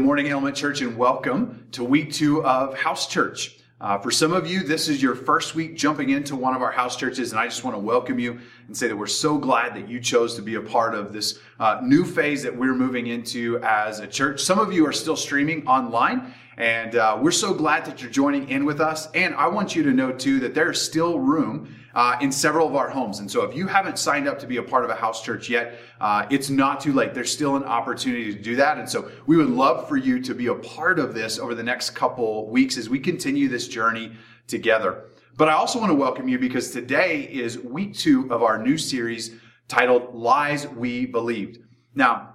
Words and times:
Good 0.00 0.06
morning, 0.06 0.28
Element 0.30 0.56
Church, 0.56 0.80
and 0.80 0.96
welcome 0.96 1.66
to 1.72 1.84
week 1.84 2.10
two 2.10 2.42
of 2.42 2.74
House 2.74 3.06
Church. 3.06 3.58
Uh, 3.82 3.98
for 3.98 4.10
some 4.10 4.32
of 4.32 4.46
you, 4.46 4.62
this 4.62 4.88
is 4.88 5.02
your 5.02 5.14
first 5.14 5.54
week 5.54 5.76
jumping 5.76 6.08
into 6.08 6.34
one 6.34 6.56
of 6.56 6.62
our 6.62 6.72
house 6.72 6.96
churches, 6.96 7.32
and 7.32 7.38
I 7.38 7.44
just 7.44 7.64
want 7.64 7.76
to 7.76 7.78
welcome 7.78 8.18
you 8.18 8.40
and 8.66 8.74
say 8.74 8.88
that 8.88 8.96
we're 8.96 9.06
so 9.06 9.36
glad 9.36 9.74
that 9.74 9.90
you 9.90 10.00
chose 10.00 10.36
to 10.36 10.42
be 10.42 10.54
a 10.54 10.60
part 10.62 10.94
of 10.94 11.12
this 11.12 11.38
uh, 11.58 11.80
new 11.82 12.06
phase 12.06 12.42
that 12.44 12.56
we're 12.56 12.74
moving 12.74 13.08
into 13.08 13.58
as 13.62 14.00
a 14.00 14.06
church. 14.06 14.40
Some 14.40 14.58
of 14.58 14.72
you 14.72 14.86
are 14.86 14.92
still 14.92 15.16
streaming 15.16 15.66
online, 15.66 16.32
and 16.56 16.96
uh, 16.96 17.18
we're 17.20 17.30
so 17.30 17.52
glad 17.52 17.84
that 17.84 18.00
you're 18.00 18.10
joining 18.10 18.48
in 18.48 18.64
with 18.64 18.80
us. 18.80 19.10
And 19.12 19.34
I 19.34 19.48
want 19.48 19.76
you 19.76 19.82
to 19.82 19.90
know, 19.90 20.12
too, 20.12 20.40
that 20.40 20.54
there's 20.54 20.80
still 20.80 21.18
room 21.18 21.76
uh, 21.94 22.16
in 22.20 22.30
several 22.30 22.66
of 22.66 22.76
our 22.76 22.88
homes. 22.88 23.18
And 23.18 23.30
so 23.30 23.42
if 23.42 23.54
you 23.54 23.66
haven't 23.66 23.98
signed 23.98 24.28
up 24.28 24.38
to 24.40 24.46
be 24.46 24.58
a 24.58 24.62
part 24.62 24.84
of 24.84 24.90
a 24.90 24.94
house 24.94 25.22
church 25.22 25.48
yet, 25.48 25.78
uh, 26.00 26.26
it's 26.30 26.50
not 26.50 26.80
too 26.80 26.92
late. 26.92 27.14
There's 27.14 27.32
still 27.32 27.56
an 27.56 27.64
opportunity 27.64 28.32
to 28.34 28.40
do 28.40 28.56
that. 28.56 28.78
And 28.78 28.88
so 28.88 29.10
we 29.26 29.36
would 29.36 29.50
love 29.50 29.88
for 29.88 29.96
you 29.96 30.20
to 30.20 30.34
be 30.34 30.46
a 30.46 30.54
part 30.54 30.98
of 30.98 31.14
this 31.14 31.38
over 31.38 31.54
the 31.54 31.62
next 31.62 31.90
couple 31.90 32.48
weeks 32.48 32.76
as 32.76 32.88
we 32.88 32.98
continue 32.98 33.48
this 33.48 33.68
journey 33.68 34.12
together. 34.46 35.04
But 35.36 35.48
I 35.48 35.52
also 35.52 35.78
want 35.78 35.90
to 35.90 35.94
welcome 35.94 36.28
you 36.28 36.38
because 36.38 36.70
today 36.70 37.22
is 37.22 37.58
week 37.58 37.94
two 37.94 38.30
of 38.32 38.42
our 38.42 38.62
new 38.62 38.76
series 38.76 39.32
titled 39.68 40.14
Lies 40.14 40.66
We 40.66 41.06
Believed. 41.06 41.58
Now, 41.94 42.34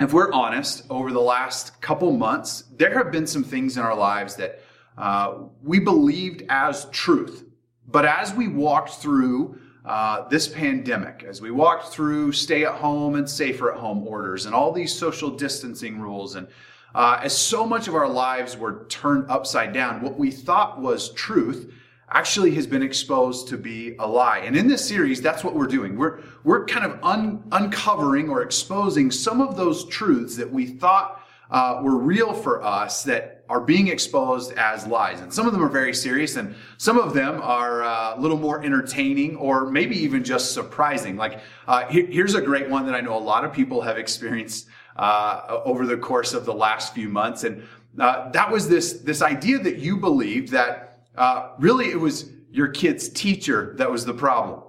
if 0.00 0.12
we're 0.12 0.32
honest, 0.32 0.84
over 0.90 1.10
the 1.10 1.20
last 1.20 1.80
couple 1.80 2.12
months, 2.12 2.64
there 2.76 2.96
have 2.96 3.10
been 3.10 3.26
some 3.26 3.44
things 3.44 3.76
in 3.76 3.82
our 3.82 3.96
lives 3.96 4.36
that 4.36 4.60
uh, 4.96 5.38
we 5.62 5.78
believed 5.78 6.44
as 6.48 6.86
truth 6.90 7.45
but 7.88 8.04
as 8.04 8.34
we 8.34 8.48
walked 8.48 8.94
through 8.94 9.58
uh, 9.84 10.28
this 10.28 10.48
pandemic, 10.48 11.24
as 11.28 11.40
we 11.40 11.50
walked 11.50 11.88
through 11.88 12.32
stay 12.32 12.64
at 12.64 12.74
home 12.74 13.14
and 13.14 13.28
safer 13.28 13.72
at 13.72 13.78
home 13.78 14.06
orders 14.06 14.46
and 14.46 14.54
all 14.54 14.72
these 14.72 14.92
social 14.92 15.30
distancing 15.30 16.00
rules, 16.00 16.34
and 16.34 16.48
uh, 16.94 17.20
as 17.22 17.36
so 17.36 17.66
much 17.66 17.88
of 17.88 17.94
our 17.94 18.08
lives 18.08 18.56
were 18.56 18.86
turned 18.88 19.30
upside 19.30 19.72
down, 19.72 20.00
what 20.00 20.18
we 20.18 20.30
thought 20.30 20.80
was 20.80 21.12
truth 21.12 21.72
actually 22.08 22.54
has 22.54 22.66
been 22.66 22.82
exposed 22.82 23.48
to 23.48 23.58
be 23.58 23.94
a 23.98 24.06
lie. 24.06 24.38
And 24.38 24.56
in 24.56 24.68
this 24.68 24.86
series, 24.86 25.20
that's 25.20 25.44
what 25.44 25.54
we're 25.54 25.66
doing. 25.66 25.96
We're, 25.96 26.20
we're 26.44 26.64
kind 26.64 26.86
of 26.86 26.98
un- 27.02 27.42
uncovering 27.52 28.28
or 28.28 28.42
exposing 28.42 29.10
some 29.10 29.40
of 29.40 29.56
those 29.56 29.86
truths 29.88 30.36
that 30.36 30.50
we 30.50 30.66
thought 30.66 31.20
uh, 31.50 31.80
were 31.82 31.96
real 31.96 32.32
for 32.32 32.62
us 32.62 33.02
that 33.04 33.35
are 33.48 33.60
being 33.60 33.88
exposed 33.88 34.52
as 34.52 34.86
lies. 34.86 35.20
And 35.20 35.32
some 35.32 35.46
of 35.46 35.52
them 35.52 35.62
are 35.62 35.68
very 35.68 35.94
serious, 35.94 36.36
and 36.36 36.54
some 36.78 36.98
of 36.98 37.14
them 37.14 37.40
are 37.42 37.82
uh, 37.82 38.16
a 38.16 38.20
little 38.20 38.38
more 38.38 38.64
entertaining 38.64 39.36
or 39.36 39.70
maybe 39.70 39.96
even 39.96 40.24
just 40.24 40.52
surprising. 40.52 41.16
Like, 41.16 41.40
uh, 41.68 41.86
here's 41.88 42.34
a 42.34 42.40
great 42.40 42.68
one 42.68 42.86
that 42.86 42.94
I 42.94 43.00
know 43.00 43.16
a 43.16 43.18
lot 43.18 43.44
of 43.44 43.52
people 43.52 43.80
have 43.82 43.98
experienced 43.98 44.68
uh, 44.96 45.60
over 45.64 45.86
the 45.86 45.96
course 45.96 46.32
of 46.32 46.44
the 46.44 46.54
last 46.54 46.94
few 46.94 47.08
months. 47.08 47.44
And 47.44 47.62
uh, 47.98 48.30
that 48.30 48.50
was 48.50 48.68
this, 48.68 48.94
this 48.94 49.22
idea 49.22 49.58
that 49.58 49.78
you 49.78 49.96
believed 49.96 50.50
that 50.52 51.06
uh, 51.16 51.50
really 51.58 51.90
it 51.90 52.00
was 52.00 52.30
your 52.50 52.68
kid's 52.68 53.08
teacher 53.08 53.74
that 53.78 53.90
was 53.90 54.04
the 54.04 54.14
problem. 54.14 54.62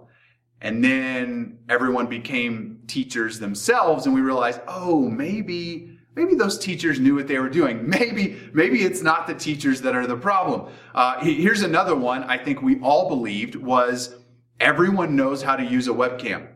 And 0.62 0.84
then 0.84 1.60
everyone 1.70 2.08
became 2.08 2.82
teachers 2.88 3.40
themselves, 3.40 4.06
and 4.06 4.16
we 4.16 4.22
realized, 4.22 4.60
oh, 4.68 5.08
maybe 5.08 5.97
maybe 6.18 6.34
those 6.34 6.58
teachers 6.58 7.00
knew 7.00 7.16
what 7.16 7.28
they 7.28 7.38
were 7.38 7.50
doing. 7.50 7.88
Maybe, 7.98 8.38
maybe 8.52 8.82
it's 8.82 9.02
not 9.02 9.28
the 9.28 9.36
teachers 9.36 9.82
that 9.82 9.96
are 9.96 10.08
the 10.08 10.18
problem. 10.18 10.72
Uh, 10.94 11.20
here's 11.24 11.62
another 11.62 11.96
one 11.96 12.24
I 12.24 12.38
think 12.38 12.62
we 12.62 12.80
all 12.82 13.08
believed 13.08 13.56
was 13.56 14.16
everyone 14.60 15.16
knows 15.16 15.44
how 15.44 15.56
to 15.56 15.64
use 15.64 15.88
a 15.88 15.92
webcam. 15.92 16.48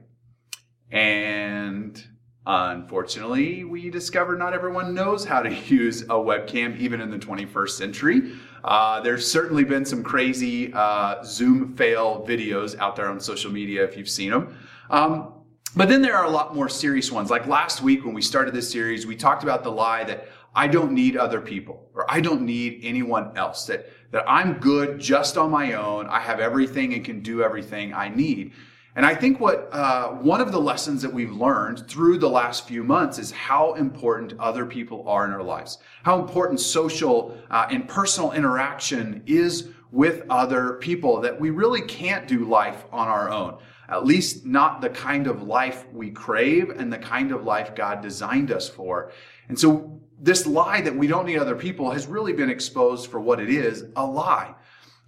And 0.91 2.03
unfortunately, 2.45 3.63
we 3.63 3.89
discovered 3.91 4.39
not 4.39 4.53
everyone 4.53 4.95
knows 4.95 5.25
how 5.25 5.43
to 5.43 5.53
use 5.67 6.01
a 6.03 6.07
webcam, 6.07 6.77
even 6.79 6.99
in 6.99 7.11
the 7.11 7.19
21st 7.19 7.69
century. 7.69 8.33
Uh, 8.63 8.99
there's 9.01 9.29
certainly 9.29 9.63
been 9.63 9.85
some 9.85 10.03
crazy 10.03 10.73
uh, 10.73 11.23
Zoom 11.23 11.75
fail 11.75 12.25
videos 12.27 12.77
out 12.79 12.95
there 12.95 13.07
on 13.07 13.19
social 13.19 13.51
media 13.51 13.83
if 13.83 13.95
you've 13.95 14.09
seen 14.09 14.31
them. 14.31 14.57
Um, 14.89 15.33
but 15.75 15.87
then 15.87 16.01
there 16.01 16.15
are 16.15 16.25
a 16.25 16.29
lot 16.29 16.53
more 16.53 16.67
serious 16.67 17.11
ones. 17.11 17.29
Like 17.29 17.47
last 17.47 17.81
week 17.81 18.03
when 18.03 18.13
we 18.13 18.21
started 18.21 18.53
this 18.53 18.69
series, 18.69 19.05
we 19.05 19.15
talked 19.15 19.43
about 19.43 19.63
the 19.63 19.71
lie 19.71 20.03
that 20.03 20.27
I 20.53 20.67
don't 20.67 20.91
need 20.91 21.15
other 21.15 21.39
people 21.39 21.89
or 21.93 22.05
I 22.11 22.19
don't 22.19 22.41
need 22.41 22.81
anyone 22.83 23.35
else, 23.37 23.65
that, 23.67 23.87
that 24.11 24.25
I'm 24.27 24.53
good 24.53 24.99
just 24.99 25.37
on 25.37 25.49
my 25.49 25.73
own. 25.73 26.07
I 26.07 26.19
have 26.19 26.39
everything 26.39 26.93
and 26.93 27.05
can 27.05 27.21
do 27.21 27.41
everything 27.41 27.93
I 27.93 28.09
need. 28.09 28.51
And 28.97 29.05
I 29.05 29.15
think 29.15 29.39
what 29.39 29.69
uh, 29.71 30.09
one 30.09 30.41
of 30.41 30.51
the 30.51 30.59
lessons 30.59 31.01
that 31.01 31.13
we've 31.13 31.31
learned 31.31 31.87
through 31.87 32.17
the 32.17 32.29
last 32.29 32.67
few 32.67 32.83
months 32.83 33.19
is 33.19 33.31
how 33.31 33.75
important 33.75 34.37
other 34.37 34.65
people 34.65 35.07
are 35.07 35.23
in 35.23 35.31
our 35.31 35.43
lives, 35.43 35.77
how 36.03 36.19
important 36.19 36.59
social 36.59 37.37
uh, 37.49 37.67
and 37.71 37.87
personal 37.87 38.33
interaction 38.33 39.23
is 39.25 39.69
with 39.91 40.23
other 40.29 40.73
people, 40.73 41.21
that 41.21 41.39
we 41.39 41.51
really 41.51 41.81
can't 41.81 42.27
do 42.27 42.43
life 42.43 42.83
on 42.91 43.07
our 43.07 43.29
own 43.29 43.57
at 43.91 44.05
least 44.05 44.45
not 44.45 44.81
the 44.81 44.89
kind 44.89 45.27
of 45.27 45.43
life 45.43 45.85
we 45.91 46.09
crave 46.09 46.69
and 46.69 46.91
the 46.91 46.97
kind 46.97 47.31
of 47.31 47.43
life 47.43 47.75
God 47.75 48.01
designed 48.01 48.51
us 48.51 48.69
for. 48.69 49.11
And 49.49 49.59
so 49.59 49.99
this 50.19 50.47
lie 50.47 50.81
that 50.81 50.95
we 50.95 51.07
don't 51.07 51.25
need 51.25 51.37
other 51.37 51.55
people 51.55 51.91
has 51.91 52.07
really 52.07 52.33
been 52.33 52.49
exposed 52.49 53.11
for 53.11 53.19
what 53.19 53.39
it 53.39 53.49
is, 53.49 53.85
a 53.95 54.05
lie. 54.05 54.55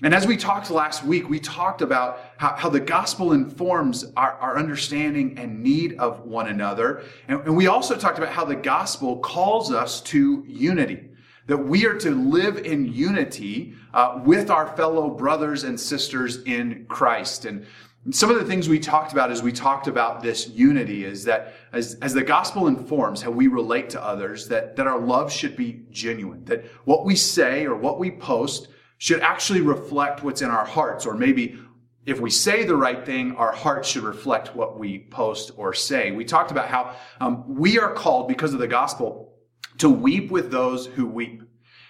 And 0.01 0.13
as 0.13 0.27
we 0.27 0.35
talked 0.35 0.69
last 0.69 1.05
week, 1.05 1.29
we 1.29 1.39
talked 1.39 1.81
about 1.81 2.19
how, 2.37 2.55
how 2.55 2.69
the 2.69 2.79
gospel 2.79 3.31
informs 3.31 4.11
our, 4.17 4.33
our, 4.33 4.57
understanding 4.57 5.37
and 5.37 5.63
need 5.63 5.97
of 5.97 6.25
one 6.25 6.47
another. 6.47 7.03
And, 7.29 7.39
and 7.41 7.55
we 7.55 7.67
also 7.67 7.95
talked 7.95 8.17
about 8.17 8.33
how 8.33 8.43
the 8.43 8.55
gospel 8.55 9.19
calls 9.19 9.71
us 9.71 10.01
to 10.01 10.43
unity 10.45 11.09
that 11.47 11.57
we 11.57 11.85
are 11.85 11.95
to 11.95 12.11
live 12.11 12.57
in 12.57 12.91
unity 12.91 13.73
uh, 13.93 14.21
with 14.23 14.49
our 14.49 14.75
fellow 14.77 15.09
brothers 15.09 15.63
and 15.63 15.79
sisters 15.79 16.41
in 16.43 16.85
Christ. 16.87 17.45
And 17.45 17.65
some 18.11 18.29
of 18.29 18.37
the 18.37 18.45
things 18.45 18.67
we 18.67 18.79
talked 18.79 19.13
about 19.13 19.31
as 19.31 19.41
we 19.41 19.53
talked 19.53 19.87
about 19.87 20.21
this 20.21 20.49
unity 20.49 21.05
is 21.05 21.23
that 21.23 21.53
as, 21.71 21.95
as 22.01 22.13
the 22.13 22.23
gospel 22.23 22.67
informs 22.67 23.21
how 23.21 23.31
we 23.31 23.47
relate 23.47 23.89
to 23.91 24.03
others, 24.03 24.47
that, 24.49 24.75
that 24.75 24.87
our 24.87 24.99
love 24.99 25.31
should 25.31 25.55
be 25.55 25.83
genuine, 25.89 26.43
that 26.45 26.65
what 26.83 27.05
we 27.05 27.15
say 27.15 27.65
or 27.65 27.75
what 27.75 27.99
we 27.99 28.11
post 28.11 28.67
should 28.97 29.21
actually 29.21 29.61
reflect 29.61 30.21
what's 30.21 30.41
in 30.41 30.49
our 30.49 30.65
hearts, 30.65 31.05
or 31.05 31.13
maybe 31.15 31.57
if 32.05 32.19
we 32.19 32.29
say 32.29 32.65
the 32.65 32.75
right 32.75 33.05
thing, 33.05 33.35
our 33.37 33.53
hearts 33.53 33.87
should 33.87 34.03
reflect 34.03 34.53
what 34.53 34.77
we 34.77 35.07
post 35.09 35.51
or 35.55 35.73
say. 35.73 36.11
We 36.11 36.25
talked 36.25 36.51
about 36.51 36.67
how 36.67 36.95
um, 37.21 37.45
we 37.47 37.79
are 37.79 37.93
called 37.93 38.27
because 38.27 38.53
of 38.53 38.59
the 38.59 38.67
gospel 38.67 39.33
to 39.77 39.89
weep 39.89 40.29
with 40.29 40.51
those 40.51 40.85
who 40.85 41.05
weep. 41.05 41.41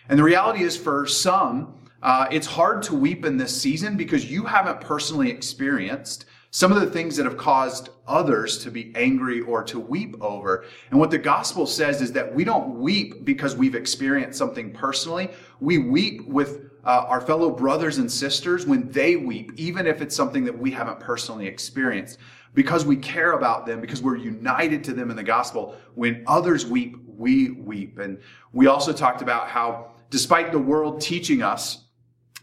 And 0.10 0.20
the 0.20 0.24
reality 0.24 0.64
is 0.64 0.78
for 0.78 1.08
some, 1.08 1.83
uh, 2.04 2.28
it's 2.32 2.46
hard 2.46 2.84
to 2.84 2.94
weep 2.94 3.26
in 3.26 3.38
this 3.38 3.60
season 3.60 3.96
because 3.96 4.30
you 4.30 4.44
haven't 4.44 4.82
personally 4.82 5.30
experienced 5.30 6.26
some 6.52 6.72
of 6.72 6.82
the 6.82 6.92
things 6.92 7.16
that 7.16 7.26
have 7.26 7.38
caused 7.38 7.90
others 8.06 8.60
to 8.60 8.70
be 8.70 8.92
angry 8.94 9.40
or 9.42 9.64
to 9.64 9.80
weep 9.80 10.22
over. 10.22 10.66
And 10.92 11.00
what 11.00 11.10
the 11.10 11.18
gospel 11.18 11.66
says 11.66 12.02
is 12.02 12.12
that 12.12 12.36
we 12.36 12.44
don't 12.44 12.78
weep 12.80 13.24
because 13.24 13.56
we've 13.56 13.74
experienced 13.74 14.38
something 14.38 14.72
personally. 14.72 15.30
We 15.62 15.78
weep 15.78 16.28
with 16.28 16.70
uh, 16.86 17.06
our 17.08 17.22
fellow 17.22 17.50
brothers 17.50 17.98
and 17.98 18.12
sisters 18.12 18.68
when 18.68 18.92
they 18.92 19.16
weep, 19.16 19.54
even 19.56 19.88
if 19.88 20.02
it's 20.02 20.16
something 20.16 20.44
that 20.44 20.56
we 20.56 20.72
haven't 20.72 21.00
personally 21.00 21.48
experienced. 21.48 22.20
Because 22.54 22.86
we 22.86 22.98
care 22.98 23.32
about 23.32 23.66
them, 23.66 23.80
because 23.80 24.04
we're 24.04 24.18
united 24.18 24.84
to 24.84 24.94
them 24.94 25.10
in 25.10 25.16
the 25.16 25.24
gospel. 25.24 25.76
When 25.96 26.24
others 26.28 26.66
weep, 26.68 26.98
we 27.08 27.52
weep. 27.52 27.98
And 27.98 28.20
we 28.52 28.68
also 28.68 28.92
talked 28.92 29.22
about 29.22 29.48
how, 29.48 29.94
despite 30.12 30.52
the 30.52 30.60
world 30.60 31.02
teaching 31.02 31.42
us 31.42 31.83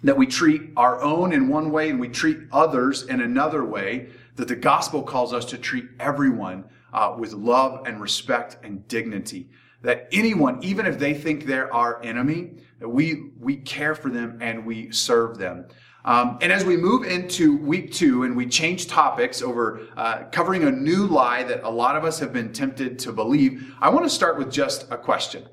that 0.02 0.16
we 0.16 0.26
treat 0.26 0.70
our 0.76 1.00
own 1.02 1.32
in 1.32 1.48
one 1.48 1.70
way 1.70 1.90
and 1.90 2.00
we 2.00 2.08
treat 2.08 2.38
others 2.52 3.02
in 3.02 3.20
another 3.20 3.64
way, 3.64 4.08
that 4.36 4.48
the 4.48 4.56
gospel 4.56 5.02
calls 5.02 5.32
us 5.32 5.44
to 5.46 5.58
treat 5.58 5.86
everyone 5.98 6.64
uh, 6.92 7.14
with 7.18 7.32
love 7.32 7.86
and 7.86 8.00
respect 8.00 8.56
and 8.62 8.86
dignity. 8.88 9.48
That 9.82 10.08
anyone, 10.12 10.62
even 10.62 10.86
if 10.86 10.98
they 10.98 11.14
think 11.14 11.44
they're 11.44 11.72
our 11.72 12.02
enemy, 12.02 12.52
that 12.80 12.88
we, 12.88 13.30
we 13.38 13.56
care 13.56 13.94
for 13.94 14.10
them 14.10 14.38
and 14.40 14.64
we 14.64 14.90
serve 14.90 15.38
them. 15.38 15.66
Um, 16.04 16.38
and 16.40 16.50
as 16.50 16.64
we 16.64 16.76
move 16.76 17.04
into 17.04 17.58
week 17.58 17.92
two 17.92 18.22
and 18.22 18.34
we 18.34 18.46
change 18.46 18.86
topics 18.86 19.42
over 19.42 19.86
uh, 19.96 20.24
covering 20.32 20.64
a 20.64 20.70
new 20.70 21.06
lie 21.06 21.42
that 21.42 21.62
a 21.62 21.68
lot 21.68 21.94
of 21.94 22.04
us 22.04 22.18
have 22.20 22.32
been 22.32 22.52
tempted 22.52 22.98
to 23.00 23.12
believe, 23.12 23.74
I 23.80 23.90
want 23.90 24.06
to 24.06 24.10
start 24.10 24.38
with 24.38 24.50
just 24.50 24.90
a 24.90 24.96
question. 24.96 25.46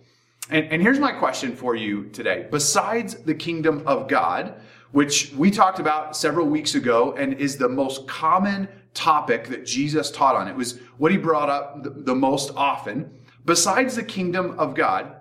And, 0.49 0.71
and 0.71 0.81
here's 0.81 0.99
my 0.99 1.11
question 1.11 1.55
for 1.55 1.75
you 1.75 2.05
today. 2.09 2.47
Besides 2.49 3.15
the 3.15 3.35
kingdom 3.35 3.83
of 3.85 4.07
God, 4.07 4.61
which 4.91 5.33
we 5.33 5.51
talked 5.51 5.79
about 5.79 6.15
several 6.15 6.47
weeks 6.47 6.75
ago 6.75 7.13
and 7.13 7.33
is 7.33 7.57
the 7.57 7.67
most 7.67 8.07
common 8.07 8.67
topic 8.94 9.47
that 9.49 9.65
Jesus 9.65 10.09
taught 10.09 10.35
on, 10.35 10.47
it 10.47 10.55
was 10.55 10.79
what 10.97 11.11
he 11.11 11.17
brought 11.17 11.49
up 11.49 11.83
the, 11.83 11.89
the 11.89 12.15
most 12.15 12.51
often. 12.55 13.11
Besides 13.45 13.95
the 13.95 14.03
kingdom 14.03 14.57
of 14.57 14.73
God, 14.73 15.17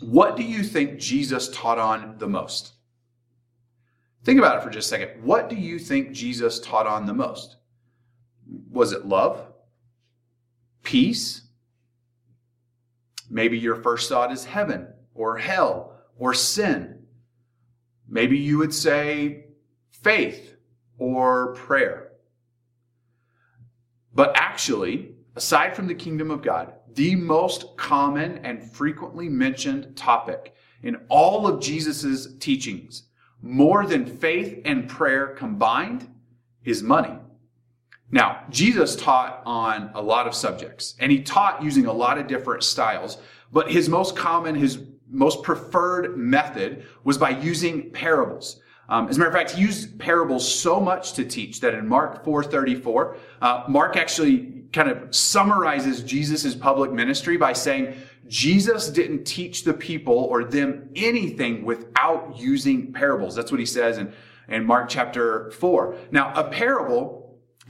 what 0.00 0.36
do 0.36 0.44
you 0.44 0.62
think 0.62 0.98
Jesus 0.98 1.48
taught 1.50 1.78
on 1.78 2.16
the 2.18 2.28
most? 2.28 2.74
Think 4.24 4.38
about 4.38 4.58
it 4.58 4.62
for 4.62 4.70
just 4.70 4.86
a 4.86 4.90
second. 4.90 5.24
What 5.24 5.48
do 5.48 5.56
you 5.56 5.78
think 5.78 6.12
Jesus 6.12 6.60
taught 6.60 6.86
on 6.86 7.06
the 7.06 7.14
most? 7.14 7.56
Was 8.70 8.92
it 8.92 9.06
love? 9.06 9.46
Peace? 10.82 11.42
Maybe 13.30 13.56
your 13.56 13.76
first 13.76 14.08
thought 14.08 14.32
is 14.32 14.44
heaven 14.44 14.88
or 15.14 15.38
hell 15.38 16.00
or 16.18 16.34
sin. 16.34 17.04
Maybe 18.08 18.36
you 18.36 18.58
would 18.58 18.74
say 18.74 19.44
faith 19.92 20.56
or 20.98 21.54
prayer. 21.54 22.10
But 24.12 24.32
actually, 24.34 25.14
aside 25.36 25.76
from 25.76 25.86
the 25.86 25.94
kingdom 25.94 26.30
of 26.32 26.42
God, 26.42 26.74
the 26.94 27.14
most 27.14 27.76
common 27.76 28.38
and 28.38 28.62
frequently 28.62 29.28
mentioned 29.28 29.96
topic 29.96 30.54
in 30.82 30.96
all 31.08 31.46
of 31.46 31.62
Jesus' 31.62 32.34
teachings, 32.40 33.04
more 33.40 33.86
than 33.86 34.04
faith 34.04 34.60
and 34.64 34.88
prayer 34.88 35.28
combined, 35.28 36.12
is 36.64 36.82
money. 36.82 37.16
Now, 38.12 38.44
Jesus 38.50 38.96
taught 38.96 39.42
on 39.46 39.90
a 39.94 40.02
lot 40.02 40.26
of 40.26 40.34
subjects, 40.34 40.94
and 40.98 41.12
he 41.12 41.22
taught 41.22 41.62
using 41.62 41.86
a 41.86 41.92
lot 41.92 42.18
of 42.18 42.26
different 42.26 42.64
styles, 42.64 43.18
but 43.52 43.70
his 43.70 43.88
most 43.88 44.16
common, 44.16 44.54
his 44.54 44.80
most 45.08 45.42
preferred 45.42 46.16
method 46.16 46.86
was 47.04 47.18
by 47.18 47.30
using 47.30 47.90
parables. 47.90 48.60
Um, 48.88 49.08
as 49.08 49.16
a 49.16 49.20
matter 49.20 49.30
of 49.30 49.34
fact, 49.36 49.52
he 49.52 49.62
used 49.62 49.98
parables 50.00 50.52
so 50.52 50.80
much 50.80 51.12
to 51.12 51.24
teach 51.24 51.60
that 51.60 51.74
in 51.74 51.86
Mark 51.86 52.24
4:34, 52.24 53.16
uh, 53.40 53.64
Mark 53.68 53.96
actually 53.96 54.64
kind 54.72 54.88
of 54.88 55.14
summarizes 55.14 56.02
Jesus' 56.02 56.54
public 56.54 56.92
ministry 56.92 57.36
by 57.36 57.52
saying 57.52 57.94
Jesus 58.26 58.88
didn't 58.88 59.24
teach 59.24 59.64
the 59.64 59.74
people 59.74 60.14
or 60.14 60.44
them 60.44 60.88
anything 60.94 61.64
without 61.64 62.36
using 62.36 62.92
parables. 62.92 63.34
That's 63.34 63.50
what 63.50 63.60
he 63.60 63.66
says 63.66 63.98
in, 63.98 64.12
in 64.48 64.64
Mark 64.64 64.88
chapter 64.88 65.50
4. 65.52 65.96
Now, 66.12 66.32
a 66.34 66.44
parable 66.44 67.19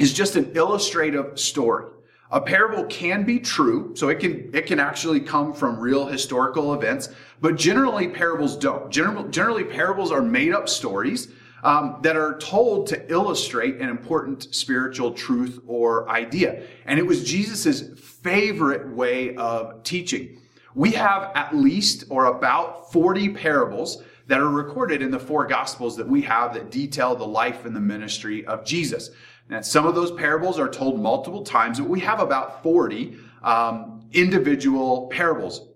is 0.00 0.12
just 0.12 0.36
an 0.36 0.52
illustrative 0.56 1.38
story. 1.38 1.86
A 2.32 2.40
parable 2.40 2.84
can 2.84 3.24
be 3.24 3.40
true, 3.40 3.92
so 3.96 4.08
it 4.08 4.20
can 4.20 4.50
it 4.54 4.66
can 4.66 4.78
actually 4.78 5.20
come 5.20 5.52
from 5.52 5.78
real 5.78 6.06
historical 6.06 6.74
events, 6.74 7.08
but 7.40 7.56
generally 7.56 8.08
parables 8.08 8.56
don't. 8.56 8.90
Generally, 8.90 9.30
generally 9.30 9.64
parables 9.64 10.12
are 10.12 10.22
made 10.22 10.52
up 10.52 10.68
stories 10.68 11.28
um, 11.64 11.98
that 12.02 12.16
are 12.16 12.38
told 12.38 12.86
to 12.88 13.12
illustrate 13.12 13.80
an 13.80 13.88
important 13.88 14.54
spiritual 14.54 15.12
truth 15.12 15.60
or 15.66 16.08
idea. 16.08 16.62
And 16.86 16.98
it 16.98 17.06
was 17.06 17.24
Jesus' 17.24 17.98
favorite 17.98 18.88
way 18.88 19.34
of 19.34 19.82
teaching. 19.82 20.40
We 20.74 20.92
have 20.92 21.32
at 21.34 21.54
least 21.54 22.04
or 22.10 22.26
about 22.26 22.92
40 22.92 23.30
parables 23.30 24.04
that 24.28 24.40
are 24.40 24.48
recorded 24.48 25.02
in 25.02 25.10
the 25.10 25.18
four 25.18 25.44
gospels 25.44 25.96
that 25.96 26.08
we 26.08 26.22
have 26.22 26.54
that 26.54 26.70
detail 26.70 27.16
the 27.16 27.26
life 27.26 27.64
and 27.64 27.74
the 27.74 27.80
ministry 27.80 28.46
of 28.46 28.64
Jesus. 28.64 29.10
And 29.50 29.66
some 29.66 29.86
of 29.86 29.94
those 29.94 30.12
parables 30.12 30.58
are 30.58 30.68
told 30.68 31.00
multiple 31.00 31.42
times, 31.42 31.80
but 31.80 31.88
we 31.88 32.00
have 32.00 32.20
about 32.20 32.62
40 32.62 33.16
um, 33.42 34.08
individual 34.12 35.08
parables. 35.08 35.68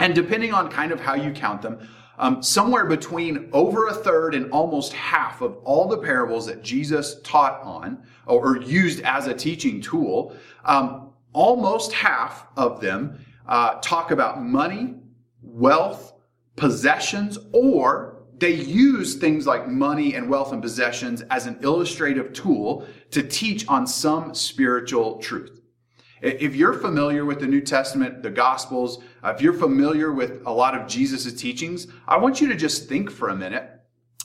And 0.00 0.14
depending 0.14 0.52
on 0.52 0.68
kind 0.68 0.92
of 0.92 1.00
how 1.00 1.14
you 1.14 1.30
count 1.30 1.62
them, 1.62 1.88
um, 2.18 2.42
somewhere 2.42 2.84
between 2.84 3.48
over 3.52 3.86
a 3.86 3.94
third 3.94 4.34
and 4.34 4.50
almost 4.50 4.92
half 4.92 5.40
of 5.40 5.56
all 5.64 5.88
the 5.88 5.98
parables 5.98 6.46
that 6.46 6.62
Jesus 6.62 7.20
taught 7.22 7.62
on 7.62 8.02
or, 8.26 8.58
used 8.58 9.00
as 9.00 9.26
a 9.26 9.34
teaching 9.34 9.80
tool, 9.80 10.36
um, 10.64 11.12
almost 11.32 11.92
half 11.92 12.46
of 12.56 12.80
them 12.80 13.24
uh, 13.48 13.80
talk 13.80 14.10
about 14.10 14.42
money, 14.42 14.94
wealth, 15.42 16.12
possessions, 16.56 17.38
or 17.52 18.09
they 18.40 18.54
use 18.54 19.14
things 19.16 19.46
like 19.46 19.68
money 19.68 20.14
and 20.14 20.28
wealth 20.28 20.52
and 20.52 20.62
possessions 20.62 21.22
as 21.30 21.46
an 21.46 21.58
illustrative 21.60 22.32
tool 22.32 22.86
to 23.10 23.22
teach 23.22 23.68
on 23.68 23.86
some 23.86 24.34
spiritual 24.34 25.18
truth. 25.18 25.60
If 26.22 26.54
you're 26.54 26.74
familiar 26.74 27.24
with 27.24 27.40
the 27.40 27.46
New 27.46 27.60
Testament, 27.60 28.22
the 28.22 28.30
Gospels, 28.30 29.02
uh, 29.22 29.32
if 29.34 29.40
you're 29.40 29.54
familiar 29.54 30.12
with 30.12 30.42
a 30.44 30.52
lot 30.52 30.74
of 30.74 30.86
Jesus' 30.86 31.32
teachings, 31.32 31.86
I 32.06 32.18
want 32.18 32.40
you 32.40 32.48
to 32.48 32.56
just 32.56 32.88
think 32.88 33.10
for 33.10 33.28
a 33.28 33.36
minute 33.36 33.70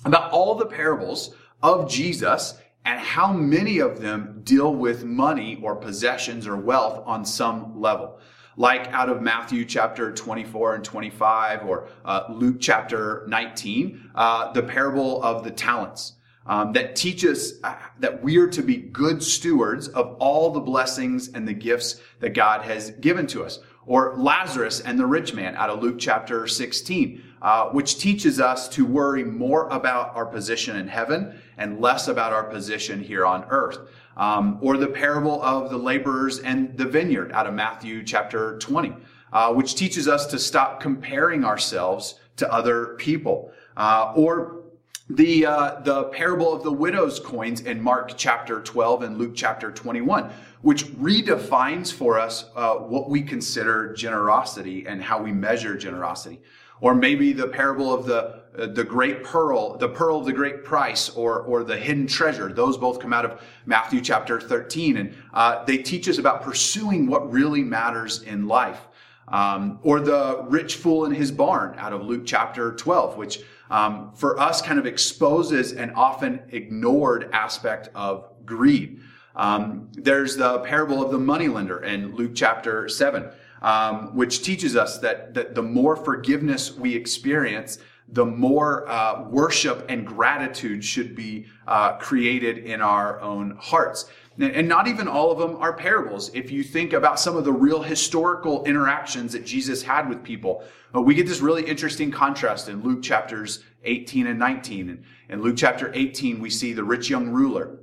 about 0.04 0.32
all 0.32 0.56
the 0.56 0.66
parables 0.66 1.34
of 1.62 1.90
Jesus 1.90 2.58
and 2.84 3.00
how 3.00 3.32
many 3.32 3.80
of 3.80 4.02
them 4.02 4.42
deal 4.44 4.76
with 4.76 5.06
money 5.06 5.60
or 5.64 5.76
possessions 5.76 6.48
or 6.48 6.58
wealth 6.58 7.02
on 7.06 7.26
some 7.26 7.80
level 7.80 8.20
like 8.58 8.88
out 8.88 9.10
of 9.10 9.22
Matthew 9.22 9.66
chapter 9.66 10.12
24 10.12 10.76
and 10.76 10.84
25 10.84 11.66
or 11.66 11.90
uh, 12.04 12.24
Luke 12.30 12.58
chapter 12.60 13.26
19, 13.28 14.12
uh, 14.16 14.54
the 14.54 14.64
parable 14.64 15.22
of 15.24 15.44
the 15.44 15.52
talents. 15.52 16.14
Um, 16.48 16.74
that 16.74 16.96
teaches 16.96 17.60
uh, 17.64 17.74
that 18.00 18.22
we 18.22 18.38
are 18.38 18.48
to 18.50 18.62
be 18.62 18.78
good 18.78 19.24
stewards 19.24 19.88
of 19.88 20.16
all 20.20 20.52
the 20.52 20.60
blessings 20.60 21.30
and 21.30 21.48
the 21.48 21.54
gifts 21.54 22.02
that 22.20 22.36
God 22.36 22.62
has 22.62 22.92
given 22.92 23.26
to 23.28 23.44
us. 23.44 23.62
Or 23.88 24.14
Lazarus 24.16 24.80
and 24.80 25.00
the 25.00 25.08
rich 25.08 25.34
man 25.34 25.56
out 25.56 25.72
of 25.72 25.82
Luke 25.82 25.98
chapter 25.98 26.46
16, 26.46 27.24
uh, 27.46 27.70
which 27.70 28.00
teaches 28.00 28.40
us 28.40 28.68
to 28.68 28.84
worry 28.84 29.24
more 29.24 29.68
about 29.68 30.16
our 30.16 30.26
position 30.26 30.78
in 30.78 30.88
heaven 30.88 31.40
and 31.60 31.80
less 31.80 32.08
about 32.08 32.34
our 32.34 32.46
position 32.46 33.00
here 33.00 33.24
on 33.24 33.46
earth. 33.50 33.78
Um, 34.18 34.58
or 34.62 34.78
the 34.78 34.88
parable 34.88 35.44
of 35.44 35.70
the 35.70 35.78
laborers 35.78 36.40
and 36.40 36.76
the 36.76 36.86
vineyard 36.86 37.32
out 37.34 37.46
of 37.46 37.54
Matthew 37.54 38.04
chapter 38.04 38.58
20, 38.58 38.96
uh, 39.32 39.54
which 39.54 39.76
teaches 39.76 40.08
us 40.08 40.26
to 40.26 40.40
stop 40.40 40.80
comparing 40.80 41.46
ourselves 41.46 42.16
to 42.38 42.52
other 42.52 42.96
people. 42.96 43.52
Uh, 43.78 44.12
or 44.16 44.64
the, 45.12 45.46
uh, 45.46 45.82
the 45.82 46.06
parable 46.06 46.52
of 46.52 46.64
the 46.64 46.72
widow's 46.72 47.20
coins 47.20 47.62
in 47.62 47.80
Mark 47.80 48.14
chapter 48.18 48.60
12 48.60 49.04
and 49.04 49.18
Luke 49.20 49.34
chapter 49.36 49.70
21, 49.70 50.32
which 50.64 50.88
redefines 50.94 51.94
for 51.94 52.18
us 52.18 52.46
uh, 52.56 52.74
what 52.74 53.08
we 53.08 53.22
consider 53.22 53.94
generosity 53.94 54.88
and 54.88 55.00
how 55.00 55.22
we 55.22 55.32
measure 55.32 55.78
generosity. 55.78 56.42
Or 56.82 56.94
maybe 56.94 57.34
the 57.34 57.48
parable 57.48 57.94
of 57.94 58.06
the 58.06 58.46
uh, 58.58 58.68
the 58.68 58.84
great 58.84 59.24
pearl, 59.24 59.78
the 59.78 59.90
pearl 59.90 60.20
of 60.20 60.26
the 60.26 60.34
great 60.34 60.64
price, 60.64 61.10
or, 61.10 61.42
or 61.42 61.64
the 61.64 61.76
hidden 61.76 62.08
treasure. 62.08 62.52
Those 62.52 62.78
both 62.78 63.00
come 63.00 63.12
out 63.12 63.26
of 63.26 63.42
Matthew 63.66 64.00
chapter 64.00 64.40
13. 64.40 64.98
And 64.98 65.14
uh, 65.34 65.66
they 65.66 65.78
teach 65.78 66.08
us 66.08 66.20
about 66.20 66.42
pursuing 66.42 67.08
what 67.08 67.32
really 67.32 67.64
matters 67.64 68.22
in 68.24 68.48
life. 68.48 68.80
Um, 69.28 69.80
or 69.82 70.00
the 70.00 70.46
rich 70.48 70.76
fool 70.76 71.06
in 71.06 71.12
his 71.12 71.32
barn 71.32 71.78
out 71.80 71.92
of 71.92 72.04
Luke 72.04 72.24
chapter 72.26 72.74
12, 72.74 73.18
which 73.18 73.42
um, 73.72 74.12
for 74.14 74.40
us 74.40 74.62
kind 74.62 74.78
of 74.78 74.86
exposes 74.86 75.74
an 75.74 75.92
often 75.92 76.42
ignored 76.50 77.30
aspect 77.34 77.90
of 77.96 78.30
greed. 78.46 79.02
Um, 79.36 79.90
there's 79.94 80.38
the 80.38 80.60
parable 80.60 81.04
of 81.04 81.12
the 81.12 81.18
moneylender 81.18 81.84
in 81.84 82.16
Luke 82.16 82.34
chapter 82.36 82.88
7, 82.88 83.30
um, 83.66 84.16
which 84.16 84.44
teaches 84.44 84.76
us 84.76 85.00
that, 85.00 85.34
that 85.34 85.56
the 85.56 85.62
more 85.62 85.96
forgiveness 85.96 86.72
we 86.72 86.96
experience, 86.96 87.80
the 88.10 88.24
more 88.24 88.88
uh, 88.88 89.24
worship 89.24 89.84
and 89.90 90.06
gratitude 90.06 90.86
should 90.86 91.16
be 91.16 91.48
uh, 91.68 91.98
created 91.98 92.60
in 92.60 92.80
our 92.80 93.20
own 93.22 93.58
hearts. 93.60 94.06
And 94.38 94.68
not 94.68 94.88
even 94.88 95.08
all 95.08 95.32
of 95.32 95.40
them 95.40 95.56
are 95.62 95.74
parables. 95.74 96.30
If 96.36 96.52
you 96.52 96.62
think 96.62 96.94
about 96.94 97.20
some 97.20 97.36
of 97.38 97.44
the 97.44 97.54
real 97.54 97.82
historical 97.82 98.64
interactions 98.66 99.34
that 99.34 99.46
Jesus 99.46 99.82
had 99.82 100.08
with 100.10 100.24
people, 100.24 100.64
uh, 100.94 101.02
we 101.02 101.16
get 101.16 101.26
this 101.26 101.40
really 101.40 101.64
interesting 101.64 102.12
contrast 102.12 102.70
in 102.70 102.84
Luke 102.84 103.02
chapters 103.02 103.64
18 103.84 104.28
and 104.28 104.38
19. 104.38 105.04
In 105.30 105.42
Luke 105.42 105.56
chapter 105.58 105.92
18, 105.96 106.40
we 106.40 106.52
see 106.52 106.74
the 106.74 106.84
rich 106.84 107.10
young 107.10 107.30
ruler. 107.30 107.80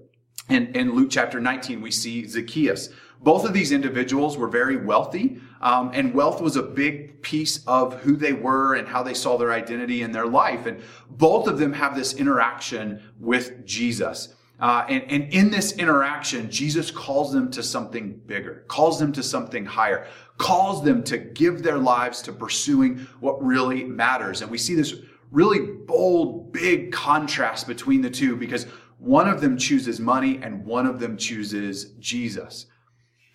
And 0.48 0.76
in 0.76 0.94
Luke 0.94 1.08
chapter 1.10 1.40
19, 1.40 1.80
we 1.80 1.90
see 1.90 2.26
Zacchaeus. 2.26 2.90
Both 3.22 3.44
of 3.44 3.52
these 3.52 3.70
individuals 3.70 4.36
were 4.36 4.48
very 4.48 4.76
wealthy, 4.76 5.40
um, 5.62 5.92
and 5.94 6.12
wealth 6.12 6.40
was 6.40 6.56
a 6.56 6.62
big 6.62 7.22
piece 7.22 7.64
of 7.66 8.00
who 8.00 8.16
they 8.16 8.32
were 8.32 8.74
and 8.74 8.88
how 8.88 9.02
they 9.02 9.14
saw 9.14 9.36
their 9.38 9.52
identity 9.52 10.02
in 10.02 10.10
their 10.10 10.26
life. 10.26 10.66
And 10.66 10.82
both 11.08 11.46
of 11.46 11.58
them 11.58 11.72
have 11.72 11.94
this 11.94 12.14
interaction 12.14 13.00
with 13.20 13.64
Jesus. 13.64 14.34
Uh, 14.58 14.84
and, 14.88 15.04
and 15.04 15.32
in 15.32 15.50
this 15.50 15.72
interaction, 15.72 16.50
Jesus 16.50 16.90
calls 16.90 17.32
them 17.32 17.50
to 17.52 17.62
something 17.62 18.20
bigger, 18.26 18.64
calls 18.68 18.98
them 18.98 19.12
to 19.12 19.22
something 19.22 19.64
higher, 19.64 20.06
calls 20.36 20.84
them 20.84 21.02
to 21.04 21.18
give 21.18 21.62
their 21.62 21.78
lives 21.78 22.22
to 22.22 22.32
pursuing 22.32 22.98
what 23.20 23.42
really 23.42 23.84
matters. 23.84 24.42
And 24.42 24.50
we 24.50 24.58
see 24.58 24.74
this 24.74 24.94
really 25.30 25.60
bold, 25.60 26.52
big 26.52 26.92
contrast 26.92 27.66
between 27.66 28.02
the 28.02 28.10
two 28.10 28.36
because 28.36 28.66
one 28.98 29.28
of 29.28 29.40
them 29.40 29.56
chooses 29.56 29.98
money 29.98 30.38
and 30.42 30.64
one 30.64 30.86
of 30.86 31.00
them 31.00 31.16
chooses 31.16 31.92
Jesus. 31.98 32.66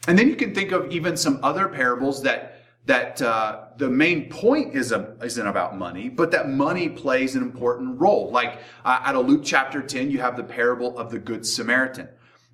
And 0.07 0.17
then 0.17 0.29
you 0.29 0.35
can 0.35 0.55
think 0.55 0.71
of 0.71 0.91
even 0.91 1.17
some 1.17 1.39
other 1.43 1.67
parables 1.67 2.23
that 2.23 2.53
that 2.87 3.21
uh, 3.21 3.65
the 3.75 3.89
main 3.89 4.29
point 4.29 4.73
is 4.73 4.93
a, 4.93 5.17
isn't 5.21 5.45
about 5.45 5.77
money, 5.77 6.07
but 6.07 6.31
that 6.31 6.47
money 6.49 6.87
plays 6.87 7.35
an 7.35 7.41
important 7.41 7.99
role. 7.99 8.31
Like 8.31 8.59
uh, 8.85 8.99
out 9.03 9.15
of 9.15 9.27
Luke 9.27 9.41
chapter 9.43 9.81
10, 9.81 10.09
you 10.09 10.19
have 10.19 10.37
the 10.37 10.43
parable 10.43 10.97
of 10.97 11.11
the 11.11 11.19
Good 11.19 11.45
Samaritan. 11.45 12.07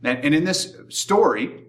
And, 0.04 0.26
and 0.26 0.34
in 0.34 0.44
this 0.44 0.76
story, 0.90 1.66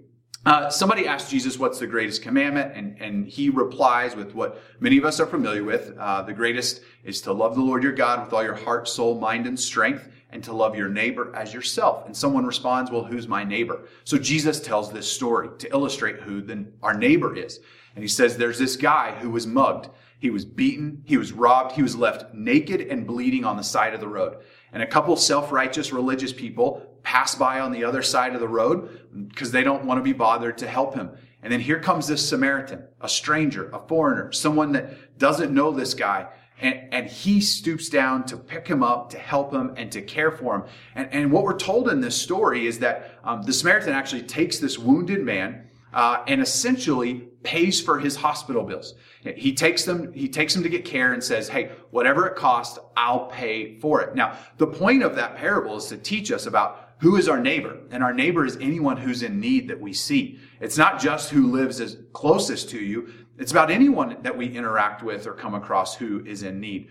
uh, 0.46 0.70
somebody 0.70 1.06
asked 1.06 1.30
Jesus, 1.30 1.58
What's 1.58 1.78
the 1.78 1.86
greatest 1.86 2.22
commandment? 2.22 2.72
And, 2.74 3.00
and 3.02 3.28
he 3.28 3.50
replies 3.50 4.16
with 4.16 4.34
what 4.34 4.62
many 4.80 4.96
of 4.96 5.04
us 5.04 5.20
are 5.20 5.26
familiar 5.26 5.62
with. 5.62 5.94
Uh, 5.98 6.22
the 6.22 6.32
greatest 6.32 6.80
is 7.04 7.20
to 7.22 7.34
love 7.34 7.54
the 7.54 7.62
Lord 7.62 7.82
your 7.82 7.92
God 7.92 8.24
with 8.24 8.32
all 8.32 8.42
your 8.42 8.54
heart, 8.54 8.88
soul, 8.88 9.18
mind, 9.18 9.46
and 9.46 9.60
strength 9.60 10.08
and 10.34 10.44
to 10.44 10.52
love 10.52 10.76
your 10.76 10.88
neighbor 10.88 11.34
as 11.34 11.54
yourself. 11.54 12.04
And 12.04 12.14
someone 12.14 12.44
responds, 12.44 12.90
Well, 12.90 13.04
who's 13.04 13.26
my 13.26 13.44
neighbor? 13.44 13.88
So 14.04 14.18
Jesus 14.18 14.60
tells 14.60 14.92
this 14.92 15.10
story 15.10 15.48
to 15.58 15.70
illustrate 15.70 16.16
who 16.16 16.42
the, 16.42 16.66
our 16.82 16.92
neighbor 16.92 17.34
is. 17.34 17.60
And 17.94 18.02
he 18.04 18.08
says, 18.08 18.36
There's 18.36 18.58
this 18.58 18.76
guy 18.76 19.12
who 19.12 19.30
was 19.30 19.46
mugged. 19.46 19.88
He 20.18 20.30
was 20.30 20.44
beaten, 20.44 21.02
he 21.04 21.16
was 21.16 21.32
robbed, 21.32 21.72
he 21.72 21.82
was 21.82 21.96
left 21.96 22.32
naked 22.34 22.80
and 22.80 23.06
bleeding 23.06 23.44
on 23.44 23.56
the 23.56 23.62
side 23.62 23.94
of 23.94 24.00
the 24.00 24.08
road. 24.08 24.38
And 24.72 24.82
a 24.82 24.86
couple 24.86 25.16
self 25.16 25.52
righteous 25.52 25.92
religious 25.92 26.32
people 26.32 26.98
pass 27.02 27.34
by 27.34 27.60
on 27.60 27.72
the 27.72 27.84
other 27.84 28.02
side 28.02 28.34
of 28.34 28.40
the 28.40 28.48
road 28.48 29.28
because 29.28 29.52
they 29.52 29.62
don't 29.62 29.84
want 29.84 29.98
to 29.98 30.02
be 30.02 30.12
bothered 30.12 30.58
to 30.58 30.68
help 30.68 30.94
him. 30.94 31.10
And 31.42 31.52
then 31.52 31.60
here 31.60 31.78
comes 31.78 32.06
this 32.06 32.26
Samaritan, 32.26 32.84
a 33.02 33.08
stranger, 33.08 33.68
a 33.70 33.78
foreigner, 33.78 34.32
someone 34.32 34.72
that 34.72 35.18
doesn't 35.18 35.52
know 35.52 35.70
this 35.70 35.92
guy. 35.92 36.26
And, 36.60 36.92
and, 36.92 37.06
he 37.06 37.40
stoops 37.40 37.88
down 37.88 38.24
to 38.26 38.36
pick 38.36 38.68
him 38.68 38.82
up, 38.82 39.10
to 39.10 39.18
help 39.18 39.52
him, 39.52 39.74
and 39.76 39.90
to 39.90 40.00
care 40.00 40.30
for 40.30 40.54
him. 40.54 40.64
And, 40.94 41.08
and 41.12 41.32
what 41.32 41.42
we're 41.42 41.58
told 41.58 41.88
in 41.88 42.00
this 42.00 42.14
story 42.14 42.68
is 42.68 42.78
that 42.78 43.18
um, 43.24 43.42
the 43.42 43.52
Samaritan 43.52 43.92
actually 43.92 44.22
takes 44.22 44.60
this 44.60 44.78
wounded 44.78 45.20
man 45.22 45.68
uh, 45.94 46.22
and 46.26 46.40
essentially 46.40 47.28
pays 47.42 47.80
for 47.80 47.98
his 47.98 48.16
hospital 48.16 48.62
bills. 48.64 48.94
He 49.36 49.54
takes 49.54 49.84
them, 49.84 50.12
he 50.12 50.28
takes 50.28 50.54
them 50.54 50.62
to 50.62 50.68
get 50.68 50.84
care 50.84 51.12
and 51.12 51.22
says, 51.22 51.48
Hey, 51.48 51.72
whatever 51.90 52.26
it 52.26 52.36
costs, 52.36 52.78
I'll 52.96 53.26
pay 53.26 53.78
for 53.78 54.00
it. 54.02 54.14
Now, 54.14 54.36
the 54.58 54.66
point 54.66 55.02
of 55.02 55.14
that 55.16 55.36
parable 55.36 55.76
is 55.76 55.86
to 55.86 55.96
teach 55.96 56.32
us 56.32 56.46
about 56.46 56.94
who 56.98 57.16
is 57.16 57.28
our 57.28 57.40
neighbor? 57.40 57.78
And 57.90 58.02
our 58.02 58.14
neighbor 58.14 58.44
is 58.46 58.56
anyone 58.60 58.96
who's 58.96 59.22
in 59.22 59.38
need 59.38 59.68
that 59.68 59.80
we 59.80 59.92
see. 59.92 60.38
It's 60.60 60.78
not 60.78 61.00
just 61.00 61.30
who 61.30 61.50
lives 61.50 61.80
as 61.80 61.98
closest 62.12 62.70
to 62.70 62.78
you. 62.78 63.12
It's 63.38 63.52
about 63.52 63.70
anyone 63.70 64.18
that 64.22 64.36
we 64.36 64.46
interact 64.46 65.02
with 65.02 65.26
or 65.26 65.32
come 65.32 65.54
across 65.54 65.94
who 65.94 66.24
is 66.24 66.42
in 66.42 66.60
need. 66.60 66.88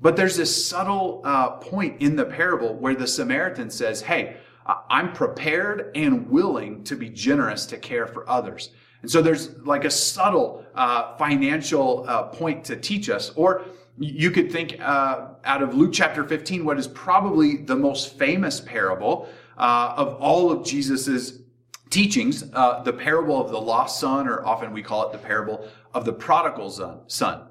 But 0.00 0.16
there's 0.16 0.36
this 0.36 0.66
subtle 0.66 1.22
uh, 1.24 1.50
point 1.50 2.02
in 2.02 2.16
the 2.16 2.24
parable 2.24 2.74
where 2.74 2.94
the 2.94 3.06
Samaritan 3.06 3.70
says, 3.70 4.02
Hey, 4.02 4.36
I'm 4.66 5.12
prepared 5.12 5.92
and 5.94 6.28
willing 6.28 6.84
to 6.84 6.96
be 6.96 7.10
generous 7.10 7.66
to 7.66 7.76
care 7.76 8.06
for 8.06 8.28
others. 8.28 8.70
And 9.02 9.10
so 9.10 9.20
there's 9.20 9.56
like 9.58 9.84
a 9.84 9.90
subtle 9.90 10.64
uh, 10.74 11.16
financial 11.16 12.06
uh, 12.08 12.24
point 12.24 12.64
to 12.64 12.76
teach 12.76 13.10
us. 13.10 13.30
Or 13.36 13.64
you 13.98 14.30
could 14.30 14.50
think 14.50 14.80
uh, 14.80 15.28
out 15.44 15.62
of 15.62 15.74
Luke 15.74 15.92
chapter 15.92 16.24
15, 16.24 16.64
what 16.64 16.78
is 16.78 16.88
probably 16.88 17.58
the 17.58 17.76
most 17.76 18.18
famous 18.18 18.60
parable 18.60 19.28
uh, 19.58 19.94
of 19.96 20.14
all 20.14 20.50
of 20.50 20.64
Jesus's 20.64 21.43
teachings, 21.94 22.44
uh, 22.52 22.82
the 22.82 22.92
parable 22.92 23.40
of 23.40 23.52
the 23.52 23.60
lost 23.60 24.00
son, 24.00 24.26
or 24.26 24.44
often 24.44 24.72
we 24.72 24.82
call 24.82 25.06
it 25.06 25.12
the 25.12 25.18
parable 25.18 25.68
of 25.94 26.04
the 26.04 26.12
prodigal 26.12 27.04
son. 27.06 27.42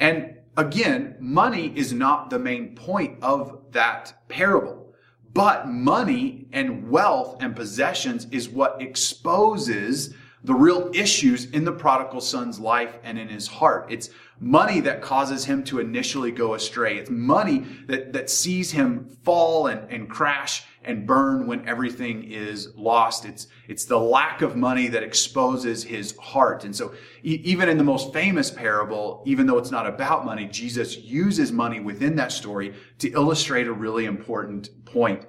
And 0.00 0.38
again, 0.56 1.16
money 1.20 1.72
is 1.76 1.92
not 1.92 2.28
the 2.28 2.38
main 2.40 2.74
point 2.74 3.22
of 3.22 3.60
that 3.70 4.12
parable. 4.28 4.92
But 5.32 5.68
money 5.68 6.48
and 6.52 6.90
wealth 6.90 7.36
and 7.40 7.54
possessions 7.54 8.26
is 8.32 8.48
what 8.48 8.82
exposes 8.82 10.14
the 10.44 10.54
real 10.54 10.90
issues 10.94 11.46
in 11.46 11.64
the 11.64 11.72
prodigal 11.72 12.20
son's 12.20 12.60
life 12.60 12.98
and 13.02 13.18
in 13.18 13.28
his 13.28 13.48
heart. 13.48 13.86
It's 13.90 14.10
money 14.38 14.80
that 14.80 15.00
causes 15.00 15.46
him 15.46 15.64
to 15.64 15.80
initially 15.80 16.30
go 16.30 16.54
astray. 16.54 16.98
It's 16.98 17.08
money 17.08 17.64
that, 17.86 18.12
that 18.12 18.28
sees 18.28 18.70
him 18.70 19.16
fall 19.22 19.68
and, 19.68 19.90
and 19.90 20.08
crash 20.08 20.66
and 20.82 21.06
burn 21.06 21.46
when 21.46 21.66
everything 21.66 22.24
is 22.24 22.74
lost. 22.76 23.24
It's, 23.24 23.46
it's 23.68 23.86
the 23.86 23.98
lack 23.98 24.42
of 24.42 24.54
money 24.54 24.88
that 24.88 25.02
exposes 25.02 25.82
his 25.82 26.14
heart. 26.18 26.64
And 26.64 26.76
so 26.76 26.92
e- 27.22 27.40
even 27.42 27.70
in 27.70 27.78
the 27.78 27.84
most 27.84 28.12
famous 28.12 28.50
parable, 28.50 29.22
even 29.24 29.46
though 29.46 29.56
it's 29.56 29.70
not 29.70 29.86
about 29.86 30.26
money, 30.26 30.46
Jesus 30.46 30.98
uses 30.98 31.52
money 31.52 31.80
within 31.80 32.16
that 32.16 32.32
story 32.32 32.74
to 32.98 33.10
illustrate 33.12 33.66
a 33.66 33.72
really 33.72 34.04
important 34.04 34.68
point. 34.84 35.24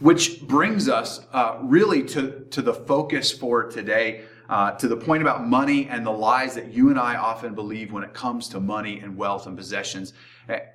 Which 0.00 0.40
brings 0.42 0.88
us 0.88 1.20
uh, 1.32 1.58
really 1.62 2.02
to, 2.04 2.46
to 2.50 2.62
the 2.62 2.72
focus 2.72 3.30
for 3.30 3.64
today, 3.64 4.24
uh, 4.48 4.72
to 4.72 4.88
the 4.88 4.96
point 4.96 5.22
about 5.22 5.46
money 5.46 5.88
and 5.88 6.04
the 6.04 6.10
lies 6.10 6.54
that 6.54 6.72
you 6.72 6.88
and 6.88 6.98
I 6.98 7.16
often 7.16 7.54
believe 7.54 7.92
when 7.92 8.02
it 8.02 8.14
comes 8.14 8.48
to 8.48 8.60
money 8.60 9.00
and 9.00 9.16
wealth 9.16 9.46
and 9.46 9.56
possessions. 9.56 10.14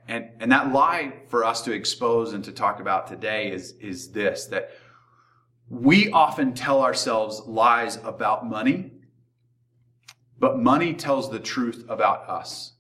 And, 0.08 0.30
and 0.40 0.52
that 0.52 0.72
lie 0.72 1.14
for 1.28 1.44
us 1.44 1.62
to 1.64 1.72
expose 1.72 2.34
and 2.34 2.44
to 2.44 2.52
talk 2.52 2.80
about 2.80 3.08
today 3.08 3.52
is, 3.52 3.74
is 3.82 4.12
this, 4.12 4.46
that 4.46 4.72
we 5.70 6.12
often 6.12 6.54
tell 6.54 6.82
ourselves 6.82 7.42
lies 7.48 7.98
about 8.04 8.48
money, 8.48 8.92
but 10.38 10.60
money 10.60 10.94
tells 10.94 11.32
the 11.32 11.40
truth 11.40 11.84
about 11.90 12.30
us. 12.30 12.74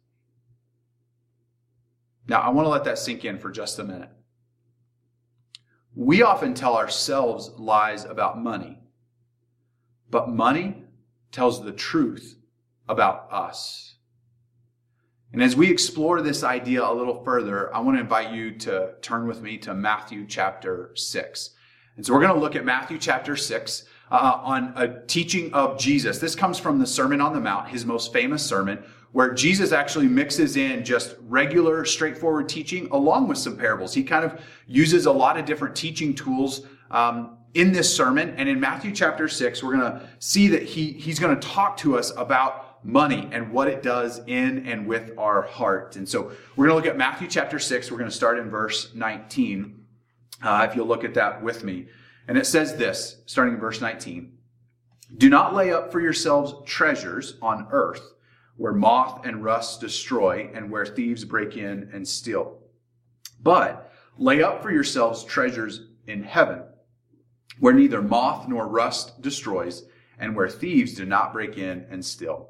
Now, 2.27 2.41
I 2.41 2.49
want 2.49 2.65
to 2.65 2.69
let 2.69 2.83
that 2.83 2.99
sink 2.99 3.25
in 3.25 3.39
for 3.39 3.49
just 3.49 3.79
a 3.79 3.83
minute. 3.83 4.09
We 5.95 6.23
often 6.23 6.53
tell 6.53 6.75
ourselves 6.75 7.51
lies 7.57 8.03
about 8.03 8.41
money, 8.41 8.79
but 10.09 10.29
money 10.29 10.83
tells 11.31 11.63
the 11.63 11.71
truth 11.71 12.37
about 12.87 13.31
us. 13.31 13.95
And 15.31 15.41
as 15.41 15.55
we 15.55 15.71
explore 15.71 16.21
this 16.21 16.43
idea 16.43 16.83
a 16.83 16.93
little 16.93 17.23
further, 17.23 17.73
I 17.73 17.79
want 17.79 17.97
to 17.97 18.01
invite 18.01 18.33
you 18.33 18.51
to 18.59 18.93
turn 19.01 19.27
with 19.27 19.41
me 19.41 19.57
to 19.59 19.73
Matthew 19.73 20.25
chapter 20.27 20.91
6. 20.95 21.49
And 21.95 22.05
so 22.05 22.13
we're 22.13 22.21
going 22.21 22.33
to 22.33 22.39
look 22.39 22.55
at 22.55 22.65
Matthew 22.65 22.97
chapter 22.97 23.37
6 23.37 23.85
uh, 24.11 24.39
on 24.43 24.73
a 24.75 25.05
teaching 25.07 25.53
of 25.53 25.79
Jesus. 25.79 26.19
This 26.19 26.35
comes 26.35 26.59
from 26.59 26.77
the 26.77 26.87
Sermon 26.87 27.21
on 27.21 27.33
the 27.33 27.39
Mount, 27.39 27.69
his 27.69 27.85
most 27.85 28.13
famous 28.13 28.45
sermon, 28.45 28.83
where 29.15 29.33
Jesus 29.33 29.71
actually 29.71 30.09
mixes 30.09 30.57
in 30.57 30.83
just 30.83 31.15
regular, 31.21 31.85
straightforward 31.85 32.49
teaching 32.49 32.89
along 32.91 33.29
with 33.29 33.37
some 33.37 33.55
parables. 33.55 33.93
He 33.93 34.03
kind 34.03 34.25
of 34.25 34.41
uses 34.67 35.05
a 35.05 35.11
lot 35.11 35.37
of 35.37 35.45
different 35.45 35.73
teaching 35.73 36.13
tools 36.13 36.67
um, 36.91 37.37
in 37.53 37.71
this 37.71 37.95
sermon. 37.95 38.35
And 38.35 38.49
in 38.49 38.59
Matthew 38.59 38.91
chapter 38.91 39.29
6, 39.29 39.63
we're 39.63 39.77
going 39.77 39.89
to 39.89 40.01
see 40.19 40.49
that 40.49 40.63
he, 40.63 40.91
he's 40.91 41.17
going 41.17 41.33
to 41.33 41.47
talk 41.47 41.77
to 41.77 41.97
us 41.97 42.11
about 42.17 42.83
money 42.83 43.29
and 43.31 43.53
what 43.53 43.69
it 43.69 43.81
does 43.81 44.19
in 44.27 44.67
and 44.67 44.85
with 44.85 45.17
our 45.17 45.43
heart. 45.43 45.95
And 45.95 46.09
so 46.09 46.33
we're 46.57 46.67
going 46.67 46.81
to 46.81 46.85
look 46.85 46.93
at 46.93 46.97
Matthew 46.97 47.29
chapter 47.29 47.57
6. 47.57 47.89
We're 47.89 47.97
going 47.97 48.09
to 48.09 48.15
start 48.15 48.37
in 48.37 48.49
verse 48.49 48.93
19. 48.93 49.81
Uh, 50.43 50.67
if 50.69 50.75
you'll 50.75 50.87
look 50.87 51.05
at 51.05 51.13
that 51.13 51.41
with 51.41 51.63
me. 51.63 51.87
And 52.27 52.37
it 52.37 52.47
says 52.47 52.75
this, 52.75 53.21
starting 53.27 53.53
in 53.53 53.61
verse 53.61 53.79
19 53.79 54.37
Do 55.15 55.29
not 55.29 55.53
lay 55.53 55.71
up 55.71 55.93
for 55.93 56.01
yourselves 56.01 56.53
treasures 56.65 57.37
on 57.41 57.67
earth 57.71 58.11
where 58.57 58.73
moth 58.73 59.25
and 59.25 59.43
rust 59.43 59.81
destroy 59.81 60.49
and 60.53 60.71
where 60.71 60.85
thieves 60.85 61.25
break 61.25 61.57
in 61.57 61.89
and 61.93 62.07
steal. 62.07 62.59
But 63.41 63.91
lay 64.17 64.43
up 64.43 64.61
for 64.61 64.71
yourselves 64.71 65.23
treasures 65.23 65.81
in 66.07 66.23
heaven, 66.23 66.63
where 67.59 67.73
neither 67.73 68.01
moth 68.01 68.47
nor 68.47 68.67
rust 68.67 69.21
destroys 69.21 69.83
and 70.17 70.35
where 70.35 70.49
thieves 70.49 70.93
do 70.93 71.05
not 71.05 71.33
break 71.33 71.57
in 71.57 71.85
and 71.89 72.03
steal. 72.03 72.49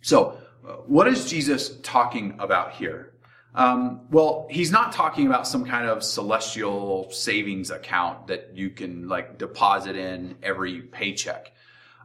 So, 0.00 0.38
uh, 0.66 0.74
what 0.86 1.08
is 1.08 1.28
Jesus 1.30 1.78
talking 1.82 2.36
about 2.38 2.72
here? 2.72 3.14
Um, 3.54 4.02
well, 4.10 4.46
he's 4.50 4.70
not 4.70 4.92
talking 4.92 5.26
about 5.26 5.46
some 5.46 5.64
kind 5.64 5.86
of 5.86 6.02
celestial 6.02 7.10
savings 7.10 7.70
account 7.70 8.28
that 8.28 8.50
you 8.54 8.70
can 8.70 9.08
like 9.08 9.38
deposit 9.38 9.96
in 9.96 10.36
every 10.42 10.80
paycheck. 10.80 11.52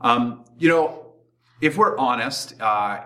Um, 0.02 0.46
you 0.58 0.70
know, 0.70 1.07
if 1.62 1.78
we're 1.78 1.98
honest, 1.98 2.60
uh, 2.62 3.02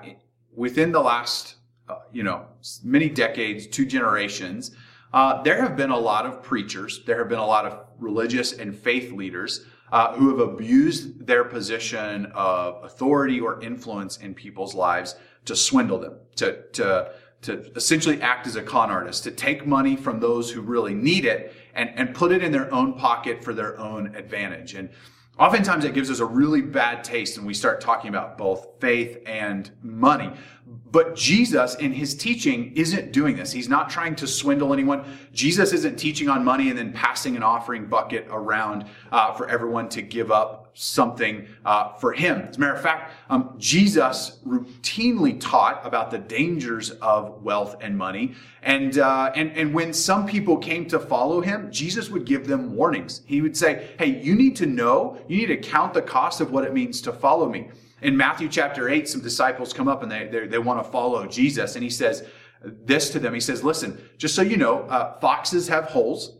within 0.53 0.91
the 0.91 1.01
last, 1.01 1.55
uh, 1.87 1.99
you 2.11 2.23
know, 2.23 2.45
many 2.83 3.09
decades, 3.09 3.67
two 3.67 3.85
generations, 3.85 4.71
uh, 5.13 5.41
there 5.43 5.61
have 5.61 5.75
been 5.75 5.89
a 5.89 5.97
lot 5.97 6.25
of 6.25 6.41
preachers, 6.41 7.01
there 7.05 7.19
have 7.19 7.29
been 7.29 7.39
a 7.39 7.45
lot 7.45 7.65
of 7.65 7.85
religious 7.99 8.53
and 8.53 8.75
faith 8.75 9.11
leaders 9.11 9.65
uh, 9.91 10.13
who 10.13 10.29
have 10.29 10.39
abused 10.39 11.25
their 11.25 11.43
position 11.43 12.25
of 12.33 12.83
authority 12.83 13.39
or 13.39 13.61
influence 13.61 14.17
in 14.17 14.33
people's 14.33 14.73
lives 14.73 15.15
to 15.43 15.55
swindle 15.55 15.99
them, 15.99 16.15
to, 16.35 16.61
to, 16.71 17.11
to 17.41 17.71
essentially 17.75 18.21
act 18.21 18.47
as 18.47 18.55
a 18.55 18.61
con 18.61 18.89
artist, 18.89 19.23
to 19.23 19.31
take 19.31 19.65
money 19.65 19.97
from 19.97 20.19
those 20.19 20.49
who 20.49 20.61
really 20.61 20.93
need 20.93 21.25
it 21.25 21.53
and, 21.73 21.91
and 21.95 22.15
put 22.15 22.31
it 22.31 22.41
in 22.41 22.51
their 22.51 22.73
own 22.73 22.93
pocket 22.93 23.43
for 23.43 23.53
their 23.53 23.77
own 23.77 24.15
advantage. 24.15 24.75
And 24.75 24.89
Oftentimes, 25.39 25.85
it 25.85 25.93
gives 25.93 26.11
us 26.11 26.19
a 26.19 26.25
really 26.25 26.61
bad 26.61 27.03
taste 27.03 27.37
when 27.37 27.47
we 27.47 27.53
start 27.53 27.81
talking 27.81 28.09
about 28.09 28.37
both 28.37 28.67
faith 28.79 29.17
and 29.25 29.71
money. 29.81 30.31
But 30.91 31.15
Jesus, 31.15 31.75
in 31.75 31.93
his 31.93 32.13
teaching, 32.13 32.73
isn't 32.75 33.11
doing 33.11 33.37
this. 33.37 33.51
He's 33.51 33.69
not 33.69 33.89
trying 33.89 34.15
to 34.17 34.27
swindle 34.27 34.73
anyone. 34.73 35.05
Jesus 35.33 35.73
isn't 35.73 35.97
teaching 35.97 36.29
on 36.29 36.43
money 36.43 36.69
and 36.69 36.77
then 36.77 36.91
passing 36.91 37.35
an 37.35 37.43
offering 37.43 37.85
bucket 37.85 38.27
around 38.29 38.85
uh, 39.11 39.33
for 39.33 39.49
everyone 39.49 39.89
to 39.89 40.01
give 40.01 40.31
up 40.31 40.60
something 40.73 41.47
uh, 41.65 41.93
for 41.93 42.13
him. 42.13 42.47
As 42.49 42.57
a 42.57 42.59
matter 42.59 42.73
of 42.73 42.81
fact, 42.81 43.13
um, 43.29 43.55
Jesus 43.57 44.39
routinely 44.45 45.39
taught 45.39 45.85
about 45.85 46.11
the 46.11 46.17
dangers 46.17 46.91
of 46.91 47.41
wealth 47.43 47.75
and 47.81 47.97
money. 47.97 48.35
And, 48.63 48.97
uh, 48.97 49.31
and, 49.35 49.51
and 49.57 49.73
when 49.73 49.93
some 49.93 50.25
people 50.25 50.57
came 50.57 50.87
to 50.87 50.99
follow 50.99 51.41
him, 51.41 51.71
Jesus 51.71 52.09
would 52.09 52.25
give 52.25 52.47
them 52.47 52.75
warnings. 52.75 53.21
He 53.25 53.41
would 53.41 53.57
say, 53.57 53.89
Hey, 53.97 54.21
you 54.21 54.35
need 54.35 54.55
to 54.57 54.65
know, 54.65 55.17
you 55.27 55.37
need 55.37 55.47
to 55.47 55.57
count 55.57 55.93
the 55.93 56.01
cost 56.01 56.41
of 56.41 56.51
what 56.51 56.63
it 56.63 56.73
means 56.73 57.01
to 57.01 57.11
follow 57.11 57.49
me. 57.49 57.69
In 58.01 58.17
Matthew 58.17 58.49
chapter 58.49 58.89
8, 58.89 59.07
some 59.07 59.21
disciples 59.21 59.73
come 59.73 59.87
up 59.87 60.01
and 60.01 60.11
they, 60.11 60.47
they, 60.47 60.57
want 60.57 60.83
to 60.83 60.91
follow 60.91 61.27
Jesus. 61.27 61.75
And 61.75 61.83
he 61.83 61.89
says 61.89 62.25
this 62.63 63.11
to 63.11 63.19
them. 63.19 63.33
He 63.33 63.39
says, 63.39 63.63
Listen, 63.63 64.01
just 64.17 64.35
so 64.35 64.41
you 64.41 64.57
know, 64.57 64.81
uh, 64.83 65.19
foxes 65.19 65.67
have 65.67 65.85
holes 65.85 66.37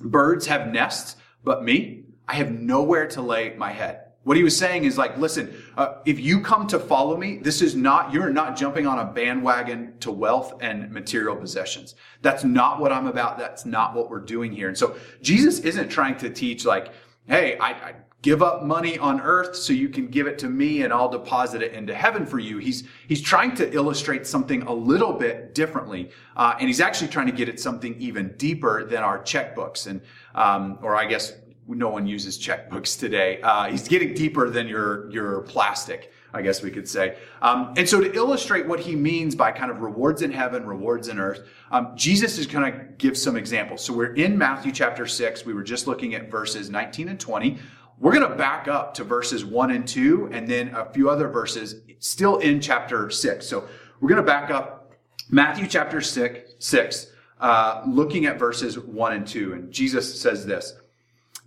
Birds 0.00 0.46
have 0.46 0.72
nests, 0.72 1.16
but 1.42 1.64
me, 1.64 2.04
I 2.28 2.34
have 2.34 2.50
nowhere 2.50 3.06
to 3.08 3.22
lay 3.22 3.54
my 3.56 3.72
head. 3.72 4.02
What 4.26 4.36
he 4.36 4.42
was 4.42 4.58
saying 4.58 4.86
is 4.86 4.98
like, 4.98 5.16
listen, 5.18 5.54
uh, 5.76 5.98
if 6.04 6.18
you 6.18 6.40
come 6.40 6.66
to 6.66 6.80
follow 6.80 7.16
me, 7.16 7.36
this 7.36 7.62
is 7.62 7.76
not, 7.76 8.12
you're 8.12 8.28
not 8.28 8.56
jumping 8.56 8.84
on 8.84 8.98
a 8.98 9.04
bandwagon 9.04 9.94
to 10.00 10.10
wealth 10.10 10.54
and 10.60 10.90
material 10.90 11.36
possessions. 11.36 11.94
That's 12.22 12.42
not 12.42 12.80
what 12.80 12.90
I'm 12.90 13.06
about. 13.06 13.38
That's 13.38 13.64
not 13.64 13.94
what 13.94 14.10
we're 14.10 14.18
doing 14.18 14.52
here. 14.52 14.66
And 14.66 14.76
so 14.76 14.96
Jesus 15.22 15.60
isn't 15.60 15.90
trying 15.90 16.16
to 16.16 16.28
teach 16.28 16.64
like, 16.64 16.92
hey, 17.28 17.56
I, 17.58 17.70
I 17.70 17.94
give 18.22 18.42
up 18.42 18.64
money 18.64 18.98
on 18.98 19.20
earth 19.20 19.54
so 19.54 19.72
you 19.72 19.88
can 19.88 20.08
give 20.08 20.26
it 20.26 20.40
to 20.40 20.48
me 20.48 20.82
and 20.82 20.92
I'll 20.92 21.08
deposit 21.08 21.62
it 21.62 21.74
into 21.74 21.94
heaven 21.94 22.26
for 22.26 22.40
you. 22.40 22.58
He's, 22.58 22.82
he's 23.06 23.22
trying 23.22 23.54
to 23.54 23.72
illustrate 23.72 24.26
something 24.26 24.62
a 24.62 24.72
little 24.72 25.12
bit 25.12 25.54
differently. 25.54 26.10
Uh, 26.36 26.56
and 26.58 26.68
he's 26.68 26.80
actually 26.80 27.08
trying 27.08 27.26
to 27.26 27.32
get 27.32 27.48
at 27.48 27.60
something 27.60 27.94
even 28.00 28.34
deeper 28.38 28.84
than 28.84 29.04
our 29.04 29.20
checkbooks 29.20 29.86
and, 29.86 30.00
um, 30.34 30.80
or 30.82 30.96
I 30.96 31.06
guess 31.06 31.32
no 31.68 31.88
one 31.88 32.06
uses 32.06 32.38
checkbooks 32.38 32.98
today. 32.98 33.40
Uh, 33.42 33.68
he's 33.68 33.88
getting 33.88 34.14
deeper 34.14 34.50
than 34.50 34.68
your 34.68 35.10
your 35.10 35.40
plastic, 35.42 36.12
I 36.32 36.42
guess 36.42 36.62
we 36.62 36.70
could 36.70 36.88
say. 36.88 37.18
Um, 37.42 37.74
and 37.76 37.88
so 37.88 38.00
to 38.00 38.12
illustrate 38.14 38.66
what 38.66 38.80
he 38.80 38.94
means 38.94 39.34
by 39.34 39.52
kind 39.52 39.70
of 39.70 39.80
rewards 39.80 40.22
in 40.22 40.30
heaven, 40.30 40.66
rewards 40.66 41.08
in 41.08 41.18
earth, 41.18 41.48
um, 41.70 41.92
Jesus 41.96 42.38
is 42.38 42.46
going 42.46 42.72
to 42.72 42.84
give 42.98 43.16
some 43.16 43.36
examples. 43.36 43.84
So 43.84 43.92
we're 43.92 44.14
in 44.14 44.38
Matthew 44.38 44.72
chapter 44.72 45.06
six. 45.06 45.44
We 45.44 45.54
were 45.54 45.64
just 45.64 45.86
looking 45.86 46.14
at 46.14 46.30
verses 46.30 46.70
19 46.70 47.08
and 47.08 47.18
20. 47.18 47.58
We're 47.98 48.12
going 48.12 48.30
to 48.30 48.36
back 48.36 48.68
up 48.68 48.92
to 48.94 49.04
verses 49.04 49.44
one 49.44 49.70
and 49.70 49.88
two, 49.88 50.28
and 50.30 50.46
then 50.46 50.74
a 50.74 50.84
few 50.92 51.08
other 51.08 51.28
verses 51.28 51.76
still 51.98 52.38
in 52.38 52.60
chapter 52.60 53.10
six. 53.10 53.46
So 53.46 53.68
we're 54.00 54.10
going 54.10 54.20
to 54.20 54.26
back 54.26 54.50
up 54.50 54.92
Matthew 55.30 55.66
chapter 55.66 56.00
six, 56.00 56.54
six, 56.58 57.10
uh, 57.40 57.82
looking 57.86 58.26
at 58.26 58.38
verses 58.38 58.78
one 58.78 59.14
and 59.14 59.26
two, 59.26 59.54
and 59.54 59.72
Jesus 59.72 60.20
says 60.20 60.46
this. 60.46 60.74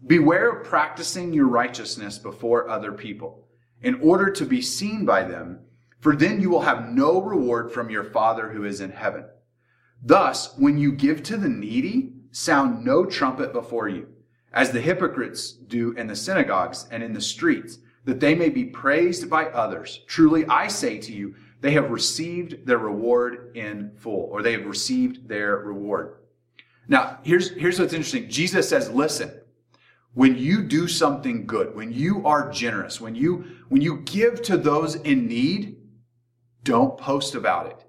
Beware 0.05 0.51
of 0.51 0.65
practicing 0.65 1.33
your 1.33 1.47
righteousness 1.47 2.17
before 2.17 2.69
other 2.69 2.91
people 2.91 3.47
in 3.81 3.99
order 4.01 4.29
to 4.31 4.45
be 4.45 4.61
seen 4.61 5.05
by 5.05 5.23
them, 5.23 5.59
for 5.99 6.15
then 6.15 6.39
you 6.39 6.49
will 6.49 6.61
have 6.61 6.89
no 6.89 7.21
reward 7.21 7.71
from 7.71 7.89
your 7.89 8.03
Father 8.03 8.49
who 8.49 8.63
is 8.63 8.81
in 8.81 8.91
heaven. 8.91 9.25
Thus, 10.01 10.57
when 10.57 10.77
you 10.77 10.91
give 10.93 11.23
to 11.23 11.37
the 11.37 11.49
needy, 11.49 12.13
sound 12.31 12.85
no 12.85 13.05
trumpet 13.05 13.51
before 13.51 13.89
you, 13.89 14.07
as 14.53 14.71
the 14.71 14.81
hypocrites 14.81 15.51
do 15.51 15.91
in 15.93 16.07
the 16.07 16.15
synagogues 16.15 16.87
and 16.91 17.03
in 17.03 17.13
the 17.13 17.21
streets, 17.21 17.79
that 18.05 18.19
they 18.19 18.33
may 18.33 18.49
be 18.49 18.65
praised 18.65 19.29
by 19.29 19.45
others. 19.47 20.01
Truly, 20.07 20.45
I 20.45 20.67
say 20.67 20.97
to 20.99 21.11
you, 21.11 21.35
they 21.61 21.71
have 21.71 21.91
received 21.91 22.65
their 22.65 22.77
reward 22.77 23.51
in 23.55 23.91
full, 23.97 24.29
or 24.31 24.41
they 24.41 24.53
have 24.53 24.65
received 24.65 25.27
their 25.27 25.57
reward. 25.57 26.15
Now, 26.87 27.19
here's, 27.23 27.49
here's 27.51 27.79
what's 27.79 27.93
interesting. 27.93 28.29
Jesus 28.29 28.69
says, 28.69 28.89
listen, 28.89 29.31
when 30.13 30.37
you 30.37 30.61
do 30.63 30.87
something 30.87 31.45
good, 31.45 31.75
when 31.75 31.91
you 31.91 32.25
are 32.25 32.49
generous, 32.49 32.99
when 32.99 33.15
you, 33.15 33.45
when 33.69 33.81
you 33.81 33.97
give 34.01 34.41
to 34.43 34.57
those 34.57 34.95
in 34.95 35.27
need, 35.27 35.77
don't 36.63 36.97
post 36.97 37.35
about 37.35 37.67
it. 37.67 37.85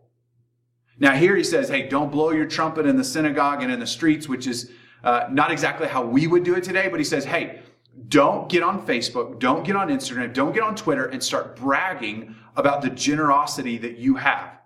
Now, 0.99 1.13
here 1.13 1.35
he 1.35 1.45
says, 1.45 1.69
hey, 1.69 1.89
don't 1.89 2.13
blow 2.13 2.31
your 2.31 2.47
trumpet 2.47 2.87
in 2.87 2.97
the 2.97 3.05
synagogue 3.05 3.63
and 3.63 3.73
in 3.73 3.81
the 3.81 3.87
streets, 3.87 4.29
which 4.29 4.47
is 4.47 4.71
uh, 5.03 5.27
not 5.31 5.51
exactly 5.51 5.89
how 5.89 6.05
we 6.05 6.27
would 6.27 6.45
do 6.45 6.55
it 6.55 6.63
today, 6.63 6.89
but 6.89 7.01
he 7.01 7.05
says, 7.05 7.25
hey, 7.25 7.61
don't 8.09 8.49
get 8.51 8.63
on 8.63 8.87
Facebook, 8.87 9.39
don't 9.39 9.65
get 9.65 9.77
on 9.77 9.89
Instagram, 9.89 10.33
don't 10.33 10.53
get 10.53 10.63
on 10.63 10.77
Twitter 10.77 11.07
and 11.07 11.23
start 11.23 11.57
bragging 11.57 12.35
about 12.57 12.83
the 12.83 12.91
generosity 12.91 13.79
that 13.79 13.97
you 13.97 14.17
have. 14.17 14.59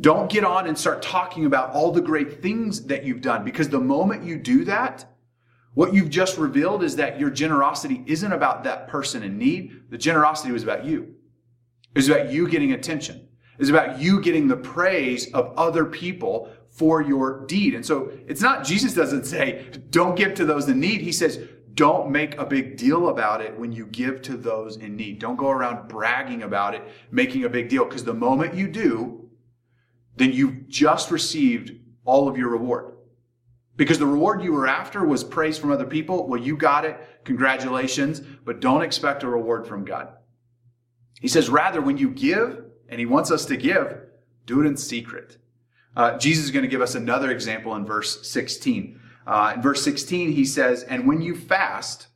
Don't 0.00 0.30
get 0.30 0.44
on 0.44 0.66
and 0.66 0.78
start 0.78 1.02
talking 1.02 1.44
about 1.44 1.72
all 1.72 1.92
the 1.92 2.00
great 2.00 2.40
things 2.40 2.86
that 2.86 3.04
you've 3.04 3.20
done 3.20 3.44
because 3.44 3.68
the 3.68 3.78
moment 3.78 4.24
you 4.24 4.38
do 4.38 4.64
that, 4.64 5.04
what 5.74 5.94
you've 5.94 6.10
just 6.10 6.36
revealed 6.36 6.82
is 6.82 6.96
that 6.96 7.18
your 7.18 7.30
generosity 7.30 8.02
isn't 8.06 8.32
about 8.32 8.64
that 8.64 8.88
person 8.88 9.22
in 9.22 9.38
need. 9.38 9.84
The 9.90 9.98
generosity 9.98 10.52
was 10.52 10.62
about 10.62 10.84
you. 10.84 11.14
It 11.94 11.98
was 11.98 12.08
about 12.08 12.30
you 12.30 12.48
getting 12.48 12.72
attention. 12.72 13.28
It 13.54 13.58
was 13.58 13.70
about 13.70 13.98
you 13.98 14.20
getting 14.20 14.48
the 14.48 14.56
praise 14.56 15.32
of 15.32 15.52
other 15.56 15.84
people 15.84 16.50
for 16.70 17.02
your 17.02 17.46
deed. 17.46 17.74
And 17.74 17.84
so 17.84 18.12
it's 18.26 18.40
not, 18.40 18.64
Jesus 18.64 18.94
doesn't 18.94 19.24
say, 19.24 19.66
don't 19.90 20.16
give 20.16 20.34
to 20.34 20.44
those 20.44 20.68
in 20.68 20.80
need. 20.80 21.02
He 21.02 21.12
says, 21.12 21.38
don't 21.74 22.10
make 22.10 22.38
a 22.38 22.44
big 22.44 22.76
deal 22.76 23.08
about 23.08 23.40
it 23.40 23.58
when 23.58 23.72
you 23.72 23.86
give 23.86 24.20
to 24.22 24.36
those 24.36 24.76
in 24.76 24.96
need. 24.96 25.18
Don't 25.18 25.36
go 25.36 25.50
around 25.50 25.88
bragging 25.88 26.42
about 26.42 26.74
it, 26.74 26.82
making 27.10 27.44
a 27.44 27.48
big 27.48 27.68
deal. 27.68 27.84
Because 27.84 28.04
the 28.04 28.14
moment 28.14 28.54
you 28.54 28.68
do, 28.68 29.30
then 30.16 30.32
you've 30.32 30.68
just 30.68 31.10
received 31.10 31.72
all 32.04 32.28
of 32.28 32.36
your 32.36 32.50
reward. 32.50 32.91
Because 33.76 33.98
the 33.98 34.06
reward 34.06 34.42
you 34.42 34.52
were 34.52 34.66
after 34.66 35.04
was 35.04 35.24
praise 35.24 35.58
from 35.58 35.72
other 35.72 35.86
people. 35.86 36.28
Well, 36.28 36.40
you 36.40 36.56
got 36.56 36.84
it. 36.84 36.98
Congratulations. 37.24 38.20
But 38.20 38.60
don't 38.60 38.82
expect 38.82 39.22
a 39.22 39.28
reward 39.28 39.66
from 39.66 39.84
God. 39.84 40.08
He 41.20 41.28
says, 41.28 41.48
rather, 41.48 41.80
when 41.80 41.96
you 41.96 42.10
give, 42.10 42.64
and 42.88 42.98
he 42.98 43.06
wants 43.06 43.30
us 43.30 43.46
to 43.46 43.56
give, 43.56 43.96
do 44.44 44.60
it 44.60 44.66
in 44.66 44.76
secret. 44.76 45.38
Uh, 45.96 46.18
Jesus 46.18 46.44
is 46.44 46.50
going 46.50 46.64
to 46.64 46.68
give 46.70 46.82
us 46.82 46.94
another 46.94 47.30
example 47.30 47.74
in 47.76 47.86
verse 47.86 48.28
16. 48.28 49.00
Uh, 49.26 49.52
in 49.54 49.62
verse 49.62 49.82
16, 49.82 50.32
he 50.32 50.44
says, 50.44 50.82
And 50.82 51.06
when 51.06 51.22
you 51.22 51.36
fast, 51.36 52.08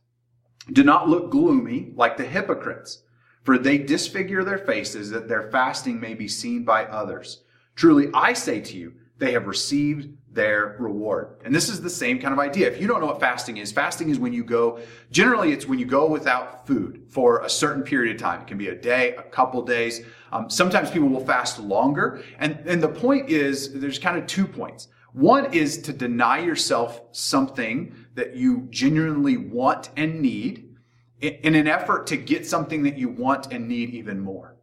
do 0.71 0.83
not 0.83 1.07
look 1.07 1.31
gloomy 1.31 1.91
like 1.95 2.17
the 2.17 2.25
hypocrites, 2.25 3.03
for 3.43 3.57
they 3.57 3.77
disfigure 3.77 4.43
their 4.43 4.57
faces 4.57 5.09
that 5.11 5.29
their 5.29 5.49
fasting 5.49 5.99
may 5.99 6.13
be 6.13 6.27
seen 6.27 6.65
by 6.65 6.85
others. 6.85 7.43
Truly, 7.75 8.09
I 8.13 8.33
say 8.33 8.59
to 8.59 8.77
you, 8.77 8.93
they 9.19 9.31
have 9.31 9.47
received 9.47 10.09
their 10.37 10.77
reward. 10.79 11.41
And 11.43 11.53
this 11.53 11.67
is 11.67 11.81
the 11.81 11.89
same 11.89 12.19
kind 12.19 12.31
of 12.31 12.39
idea. 12.39 12.67
If 12.67 12.79
you 12.79 12.87
don't 12.87 13.01
know 13.01 13.07
what 13.07 13.19
fasting 13.19 13.57
is, 13.57 13.71
fasting 13.71 14.09
is 14.09 14.19
when 14.19 14.33
you 14.33 14.43
go, 14.43 14.79
generally 15.11 15.51
it's 15.51 15.65
when 15.65 15.79
you 15.79 15.85
go 15.85 16.07
without 16.07 16.67
food 16.67 17.07
for 17.09 17.41
a 17.41 17.49
certain 17.49 17.81
period 17.81 18.15
of 18.15 18.21
time. 18.21 18.41
It 18.41 18.47
can 18.47 18.59
be 18.59 18.67
a 18.67 18.75
day, 18.75 19.15
a 19.15 19.23
couple 19.23 19.63
days. 19.63 20.03
Um, 20.31 20.47
sometimes 20.47 20.91
people 20.91 21.09
will 21.09 21.25
fast 21.25 21.59
longer. 21.59 22.21
And, 22.37 22.59
and 22.67 22.81
the 22.81 22.87
point 22.87 23.29
is, 23.29 23.73
there's 23.73 23.97
kind 23.97 24.15
of 24.15 24.27
two 24.27 24.47
points. 24.47 24.89
One 25.13 25.51
is 25.53 25.81
to 25.81 25.91
deny 25.91 26.37
yourself 26.37 27.01
something 27.13 27.95
that 28.13 28.35
you 28.35 28.67
genuinely 28.69 29.37
want 29.37 29.89
and 29.97 30.21
need 30.21 30.75
in 31.19 31.55
an 31.55 31.67
effort 31.67 32.05
to 32.07 32.17
get 32.17 32.45
something 32.45 32.83
that 32.83 32.95
you 32.95 33.09
want 33.09 33.51
and 33.51 33.67
need 33.67 33.89
even 33.95 34.19
more. 34.19 34.56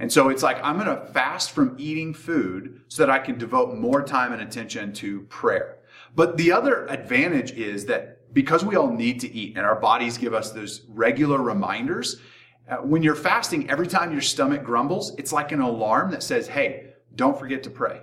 And 0.00 0.10
so 0.10 0.30
it's 0.30 0.42
like, 0.42 0.58
I'm 0.64 0.78
going 0.78 0.88
to 0.88 1.04
fast 1.12 1.50
from 1.50 1.76
eating 1.78 2.14
food 2.14 2.80
so 2.88 3.04
that 3.04 3.10
I 3.10 3.18
can 3.18 3.36
devote 3.36 3.76
more 3.76 4.02
time 4.02 4.32
and 4.32 4.40
attention 4.40 4.94
to 4.94 5.20
prayer. 5.24 5.76
But 6.16 6.38
the 6.38 6.52
other 6.52 6.86
advantage 6.86 7.52
is 7.52 7.84
that 7.84 8.32
because 8.32 8.64
we 8.64 8.76
all 8.76 8.90
need 8.90 9.20
to 9.20 9.30
eat 9.30 9.58
and 9.58 9.66
our 9.66 9.78
bodies 9.78 10.16
give 10.16 10.32
us 10.32 10.52
those 10.52 10.86
regular 10.88 11.38
reminders, 11.42 12.16
uh, 12.66 12.76
when 12.76 13.02
you're 13.02 13.14
fasting, 13.14 13.68
every 13.68 13.86
time 13.86 14.10
your 14.10 14.22
stomach 14.22 14.64
grumbles, 14.64 15.14
it's 15.18 15.32
like 15.34 15.52
an 15.52 15.60
alarm 15.60 16.10
that 16.12 16.22
says, 16.22 16.48
hey, 16.48 16.94
don't 17.14 17.38
forget 17.38 17.62
to 17.64 17.70
pray. 17.70 18.00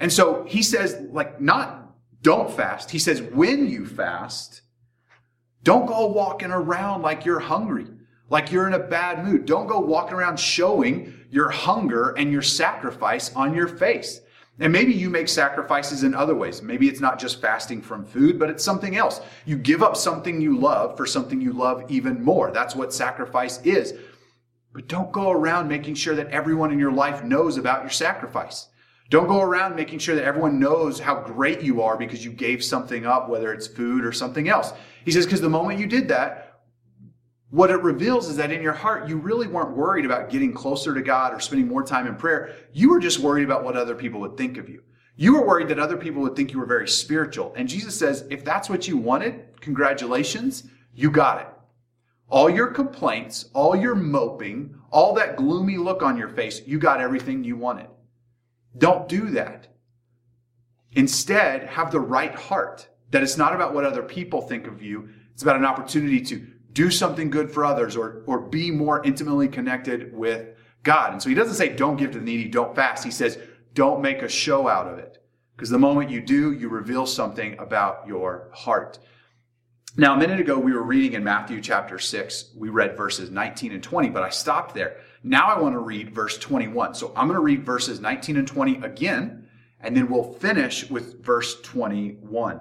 And 0.00 0.10
so 0.10 0.44
he 0.44 0.62
says, 0.62 0.96
like, 1.10 1.42
not 1.42 1.94
don't 2.22 2.50
fast. 2.50 2.90
He 2.90 2.98
says, 2.98 3.20
when 3.20 3.68
you 3.68 3.84
fast, 3.84 4.62
don't 5.62 5.84
go 5.84 6.06
walking 6.06 6.52
around 6.52 7.02
like 7.02 7.26
you're 7.26 7.38
hungry 7.38 7.86
like 8.30 8.52
you're 8.52 8.66
in 8.66 8.74
a 8.74 8.78
bad 8.78 9.24
mood. 9.24 9.46
Don't 9.46 9.66
go 9.66 9.80
walking 9.80 10.14
around 10.14 10.38
showing 10.38 11.14
your 11.30 11.50
hunger 11.50 12.10
and 12.10 12.32
your 12.32 12.42
sacrifice 12.42 13.34
on 13.34 13.54
your 13.54 13.68
face. 13.68 14.20
And 14.60 14.72
maybe 14.72 14.92
you 14.92 15.08
make 15.08 15.28
sacrifices 15.28 16.02
in 16.02 16.14
other 16.14 16.34
ways. 16.34 16.62
Maybe 16.62 16.88
it's 16.88 17.00
not 17.00 17.18
just 17.18 17.40
fasting 17.40 17.80
from 17.80 18.04
food, 18.04 18.38
but 18.38 18.50
it's 18.50 18.64
something 18.64 18.96
else. 18.96 19.20
You 19.44 19.56
give 19.56 19.82
up 19.84 19.96
something 19.96 20.40
you 20.40 20.58
love 20.58 20.96
for 20.96 21.06
something 21.06 21.40
you 21.40 21.52
love 21.52 21.84
even 21.88 22.22
more. 22.22 22.50
That's 22.50 22.74
what 22.74 22.92
sacrifice 22.92 23.60
is. 23.62 23.94
But 24.72 24.88
don't 24.88 25.12
go 25.12 25.30
around 25.30 25.68
making 25.68 25.94
sure 25.94 26.16
that 26.16 26.30
everyone 26.30 26.72
in 26.72 26.78
your 26.78 26.92
life 26.92 27.22
knows 27.22 27.56
about 27.56 27.82
your 27.82 27.90
sacrifice. 27.90 28.68
Don't 29.10 29.28
go 29.28 29.40
around 29.40 29.74
making 29.74 30.00
sure 30.00 30.14
that 30.16 30.24
everyone 30.24 30.58
knows 30.58 30.98
how 31.00 31.22
great 31.22 31.62
you 31.62 31.80
are 31.80 31.96
because 31.96 32.24
you 32.24 32.30
gave 32.30 32.62
something 32.62 33.06
up, 33.06 33.28
whether 33.28 33.52
it's 33.52 33.66
food 33.66 34.04
or 34.04 34.12
something 34.12 34.48
else. 34.48 34.72
He 35.04 35.12
says, 35.12 35.24
because 35.24 35.40
the 35.40 35.48
moment 35.48 35.80
you 35.80 35.86
did 35.86 36.08
that, 36.08 36.47
what 37.50 37.70
it 37.70 37.82
reveals 37.82 38.28
is 38.28 38.36
that 38.36 38.52
in 38.52 38.62
your 38.62 38.74
heart, 38.74 39.08
you 39.08 39.16
really 39.16 39.46
weren't 39.46 39.76
worried 39.76 40.04
about 40.04 40.28
getting 40.28 40.52
closer 40.52 40.94
to 40.94 41.00
God 41.00 41.32
or 41.32 41.40
spending 41.40 41.66
more 41.66 41.82
time 41.82 42.06
in 42.06 42.14
prayer. 42.14 42.54
You 42.72 42.90
were 42.90 43.00
just 43.00 43.20
worried 43.20 43.44
about 43.44 43.64
what 43.64 43.76
other 43.76 43.94
people 43.94 44.20
would 44.20 44.36
think 44.36 44.58
of 44.58 44.68
you. 44.68 44.82
You 45.16 45.32
were 45.32 45.46
worried 45.46 45.68
that 45.68 45.78
other 45.78 45.96
people 45.96 46.22
would 46.22 46.36
think 46.36 46.52
you 46.52 46.58
were 46.58 46.66
very 46.66 46.86
spiritual. 46.86 47.54
And 47.56 47.68
Jesus 47.68 47.98
says, 47.98 48.24
if 48.30 48.44
that's 48.44 48.68
what 48.68 48.86
you 48.86 48.98
wanted, 48.98 49.60
congratulations, 49.60 50.64
you 50.94 51.10
got 51.10 51.40
it. 51.40 51.48
All 52.28 52.50
your 52.50 52.68
complaints, 52.68 53.48
all 53.54 53.74
your 53.74 53.94
moping, 53.94 54.74
all 54.90 55.14
that 55.14 55.36
gloomy 55.36 55.78
look 55.78 56.02
on 56.02 56.18
your 56.18 56.28
face, 56.28 56.60
you 56.66 56.78
got 56.78 57.00
everything 57.00 57.42
you 57.42 57.56
wanted. 57.56 57.88
Don't 58.76 59.08
do 59.08 59.30
that. 59.30 59.68
Instead, 60.92 61.64
have 61.64 61.90
the 61.90 62.00
right 62.00 62.34
heart 62.34 62.88
that 63.10 63.22
it's 63.22 63.38
not 63.38 63.54
about 63.54 63.74
what 63.74 63.84
other 63.84 64.02
people 64.02 64.42
think 64.42 64.66
of 64.66 64.82
you. 64.82 65.08
It's 65.32 65.42
about 65.42 65.56
an 65.56 65.64
opportunity 65.64 66.20
to 66.20 66.46
do 66.72 66.90
something 66.90 67.30
good 67.30 67.50
for 67.50 67.64
others 67.64 67.96
or, 67.96 68.22
or 68.26 68.40
be 68.40 68.70
more 68.70 69.04
intimately 69.04 69.48
connected 69.48 70.16
with 70.16 70.48
God. 70.82 71.12
And 71.12 71.22
so 71.22 71.28
he 71.28 71.34
doesn't 71.34 71.54
say 71.54 71.74
don't 71.74 71.96
give 71.96 72.12
to 72.12 72.18
the 72.18 72.24
needy, 72.24 72.48
don't 72.48 72.74
fast. 72.74 73.04
He 73.04 73.10
says 73.10 73.38
don't 73.74 74.02
make 74.02 74.22
a 74.22 74.28
show 74.28 74.68
out 74.68 74.86
of 74.86 74.98
it. 74.98 75.22
Because 75.56 75.70
the 75.70 75.78
moment 75.78 76.10
you 76.10 76.20
do, 76.20 76.52
you 76.52 76.68
reveal 76.68 77.04
something 77.04 77.58
about 77.58 78.06
your 78.06 78.48
heart. 78.54 79.00
Now, 79.96 80.14
a 80.14 80.16
minute 80.16 80.38
ago, 80.38 80.56
we 80.56 80.72
were 80.72 80.84
reading 80.84 81.14
in 81.14 81.24
Matthew 81.24 81.60
chapter 81.60 81.98
6. 81.98 82.52
We 82.56 82.68
read 82.68 82.96
verses 82.96 83.30
19 83.30 83.72
and 83.72 83.82
20, 83.82 84.10
but 84.10 84.22
I 84.22 84.28
stopped 84.28 84.72
there. 84.72 84.98
Now 85.24 85.48
I 85.48 85.60
want 85.60 85.74
to 85.74 85.80
read 85.80 86.14
verse 86.14 86.38
21. 86.38 86.94
So 86.94 87.12
I'm 87.16 87.26
going 87.26 87.34
to 87.34 87.42
read 87.42 87.64
verses 87.64 87.98
19 87.98 88.36
and 88.36 88.46
20 88.46 88.84
again, 88.84 89.48
and 89.80 89.96
then 89.96 90.08
we'll 90.08 90.34
finish 90.34 90.88
with 90.88 91.24
verse 91.24 91.60
21. 91.62 92.60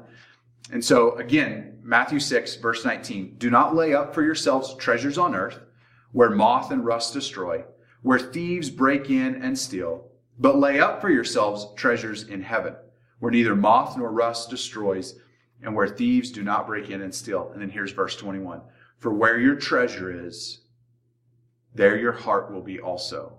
And 0.71 0.83
so, 0.83 1.15
again, 1.17 1.79
Matthew 1.81 2.19
6, 2.19 2.57
verse 2.57 2.83
19 2.83 3.35
Do 3.37 3.49
not 3.49 3.75
lay 3.75 3.93
up 3.93 4.13
for 4.13 4.21
yourselves 4.21 4.75
treasures 4.75 5.17
on 5.17 5.35
earth, 5.35 5.59
where 6.11 6.29
moth 6.29 6.71
and 6.71 6.85
rust 6.85 7.13
destroy, 7.13 7.63
where 8.01 8.19
thieves 8.19 8.69
break 8.69 9.09
in 9.09 9.41
and 9.41 9.57
steal, 9.57 10.09
but 10.37 10.57
lay 10.57 10.79
up 10.79 11.01
for 11.01 11.09
yourselves 11.09 11.67
treasures 11.75 12.23
in 12.23 12.41
heaven, 12.41 12.75
where 13.19 13.31
neither 13.31 13.55
moth 13.55 13.97
nor 13.97 14.11
rust 14.11 14.49
destroys 14.49 15.15
and 15.61 15.73
where 15.75 15.87
thieves 15.87 16.31
do 16.31 16.43
not 16.43 16.67
break 16.67 16.89
in 16.89 17.01
and 17.01 17.13
steal. 17.13 17.49
And 17.53 17.61
then 17.61 17.69
here's 17.69 17.91
verse 17.91 18.15
21 18.15 18.61
For 18.97 19.13
where 19.13 19.39
your 19.39 19.55
treasure 19.55 20.25
is, 20.25 20.61
there 21.73 21.97
your 21.97 22.11
heart 22.11 22.51
will 22.51 22.61
be 22.61 22.79
also. 22.79 23.37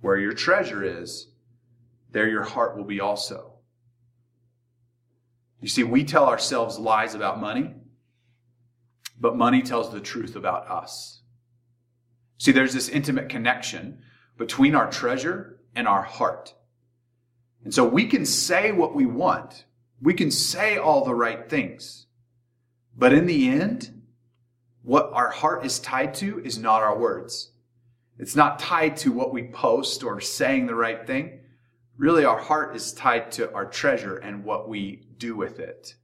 Where 0.00 0.16
your 0.16 0.32
treasure 0.32 0.82
is, 0.82 1.28
there 2.10 2.28
your 2.28 2.42
heart 2.42 2.76
will 2.76 2.84
be 2.84 3.00
also. 3.00 3.51
You 5.62 5.68
see, 5.68 5.82
we 5.84 6.04
tell 6.04 6.26
ourselves 6.26 6.78
lies 6.78 7.14
about 7.14 7.40
money, 7.40 7.72
but 9.18 9.36
money 9.36 9.62
tells 9.62 9.90
the 9.90 10.00
truth 10.00 10.36
about 10.36 10.70
us. 10.70 11.22
See, 12.36 12.52
there's 12.52 12.74
this 12.74 12.90
intimate 12.90 13.30
connection 13.30 14.02
between 14.36 14.74
our 14.74 14.90
treasure 14.90 15.60
and 15.74 15.88
our 15.88 16.02
heart. 16.02 16.54
And 17.64 17.72
so 17.72 17.86
we 17.86 18.06
can 18.06 18.26
say 18.26 18.72
what 18.72 18.94
we 18.94 19.06
want 19.06 19.64
we 20.02 20.14
can 20.14 20.32
say 20.32 20.76
all 20.76 21.04
the 21.04 21.14
right 21.14 21.48
things. 21.48 22.06
But 22.96 23.12
in 23.12 23.26
the 23.26 23.48
end, 23.48 24.02
what 24.82 25.10
our 25.12 25.30
heart 25.30 25.64
is 25.64 25.78
tied 25.78 26.14
to 26.14 26.42
is 26.44 26.58
not 26.58 26.82
our 26.82 26.98
words. 26.98 27.52
It's 28.18 28.34
not 28.34 28.58
tied 28.58 28.96
to 28.98 29.12
what 29.12 29.32
we 29.32 29.44
post 29.44 30.02
or 30.02 30.20
saying 30.20 30.66
the 30.66 30.74
right 30.74 31.06
thing. 31.06 31.38
Really, 31.98 32.24
our 32.24 32.38
heart 32.38 32.74
is 32.74 32.92
tied 32.92 33.30
to 33.32 33.52
our 33.52 33.66
treasure 33.66 34.16
and 34.16 34.44
what 34.44 34.68
we 34.68 35.06
do 35.18 35.36
with 35.36 35.60
it. 35.60 35.94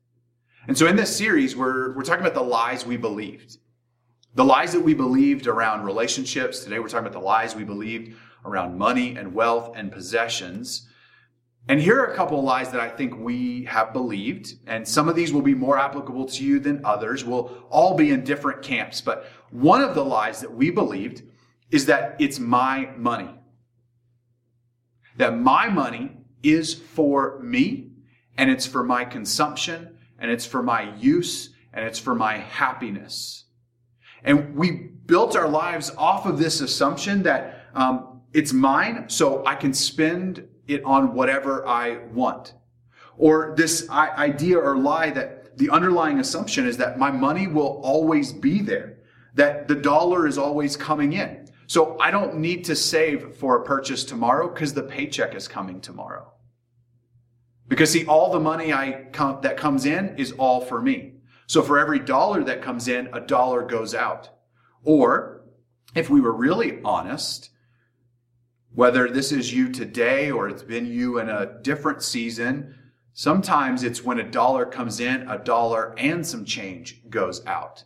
And 0.67 0.77
so 0.77 0.87
in 0.87 0.97
this 0.97 1.17
series, 1.17 1.57
we're, 1.57 1.95
we're 1.95 2.03
talking 2.03 2.21
about 2.21 2.35
the 2.35 2.43
lies 2.43 2.85
we 2.85 2.97
believed. 2.97 3.57
The 4.35 4.45
lies 4.45 4.73
that 4.73 4.81
we 4.81 4.93
believed 4.93 5.47
around 5.47 5.85
relationships. 5.85 6.61
Today, 6.61 6.79
we're 6.79 6.89
talking 6.89 7.07
about 7.07 7.19
the 7.19 7.27
lies 7.27 7.57
we 7.57 7.65
believed 7.65 8.15
around 8.45 8.77
money 8.77 9.17
and 9.17 9.33
wealth 9.33 9.73
and 9.75 9.91
possessions. 9.91 10.89
And 11.69 11.81
here 11.81 11.99
are 12.01 12.13
a 12.13 12.17
couple 12.17 12.39
of 12.39 12.45
lies 12.45 12.71
that 12.71 12.81
I 12.81 12.89
think 12.89 13.19
we 13.19 13.65
have 13.65 13.93
believed, 13.93 14.55
and 14.67 14.87
some 14.87 15.09
of 15.09 15.17
these 15.17 15.33
will 15.33 15.43
be 15.43 15.55
more 15.55 15.79
applicable 15.79 16.27
to 16.27 16.45
you 16.45 16.61
than 16.61 16.83
others. 16.85 17.25
We'll 17.25 17.67
all 17.69 17.95
be 17.95 18.11
in 18.11 18.25
different 18.25 18.63
camps, 18.63 19.03
but 19.03 19.27
one 19.51 19.83
of 19.83 19.95
the 19.95 20.05
lies 20.05 20.41
that 20.41 20.53
we 20.53 20.71
believed 20.71 21.23
is 21.71 21.85
that 21.87 22.17
it's 22.19 22.39
my 22.39 22.91
money. 22.97 23.38
That 25.19 25.39
my 25.39 25.69
money 25.69 26.17
is 26.43 26.75
for 26.75 27.39
me, 27.41 27.91
and 28.37 28.51
it's 28.51 28.67
for 28.67 28.83
my 28.83 29.05
consumption, 29.05 29.99
and 30.19 30.31
it's 30.31 30.47
for 30.47 30.63
my 30.63 30.95
use, 30.97 31.51
and 31.73 31.85
it's 31.85 31.99
for 31.99 32.15
my 32.15 32.39
happiness. 32.39 33.45
And 34.25 34.57
we 34.57 34.71
built 35.07 35.37
our 35.37 35.49
lives 35.49 35.91
off 35.97 36.27
of 36.27 36.39
this 36.39 36.61
assumption 36.61 37.23
that 37.25 37.67
um, 37.75 38.23
it's 38.33 38.53
mine, 38.53 39.09
so 39.09 39.45
I 39.45 39.55
can 39.55 39.75
spend 39.75 40.49
it 40.67 40.83
on 40.85 41.15
whatever 41.15 41.67
I 41.67 41.99
want. 42.13 42.55
Or 43.17 43.55
this 43.57 43.89
idea 43.91 44.59
or 44.59 44.77
lie 44.77 45.11
that 45.11 45.59
the 45.59 45.71
underlying 45.71 46.21
assumption 46.21 46.67
is 46.67 46.77
that 46.77 46.99
my 46.99 47.11
money 47.11 47.49
will 47.49 47.81
always 47.83 48.33
be 48.33 48.63
there, 48.63 48.99
that 49.35 49.67
the 49.67 49.75
dollar 49.75 50.27
is 50.27 50.39
always 50.39 50.77
coming 50.77 51.15
in. 51.15 51.48
So 51.69 51.99
I 52.01 52.11
don't 52.11 52.39
need 52.39 52.65
to 52.65 52.75
save 52.75 53.37
for 53.37 53.57
a 53.57 53.63
purchase 53.63 54.03
tomorrow 54.03 54.49
because 54.49 54.73
the 54.73 54.83
paycheck 54.83 55.35
is 55.35 55.47
coming 55.47 55.83
tomorrow. 55.83 56.33
Because 57.69 57.91
see, 57.91 58.07
all 58.07 58.33
the 58.33 58.41
money 58.41 58.73
I 58.73 59.05
come, 59.13 59.43
that 59.43 59.59
comes 59.59 59.85
in 59.85 60.17
is 60.17 60.33
all 60.33 60.63
for 60.63 60.81
me. 60.81 61.17
So 61.47 61.61
for 61.63 61.79
every 61.79 61.99
dollar 61.99 62.43
that 62.45 62.63
comes 62.63 62.89
in, 62.89 63.11
a 63.13 63.21
dollar 63.21 63.67
goes 63.67 63.95
out. 63.95 64.31
Or 64.83 65.43
if 65.95 66.09
we 66.09 66.23
were 66.23 66.33
really 66.33 66.81
honest, 66.87 67.51
whether 68.75 69.07
this 69.11 69.31
is 69.31 69.53
you 69.53 69.71
today 69.71 70.31
or 70.31 70.49
it's 70.49 70.63
been 70.63 70.87
you 70.87 71.19
in 71.19 71.29
a 71.29 71.61
different 71.61 72.03
season, 72.03 72.75
sometimes 73.13 73.83
it's 73.83 74.03
when 74.03 74.21
a 74.21 74.31
dollar 74.31 74.65
comes 74.65 75.01
in, 75.01 75.29
a 75.29 75.37
dollar 75.37 75.95
and 75.99 76.27
some 76.27 76.47
change 76.47 77.03
goes 77.11 77.45
out. 77.45 77.85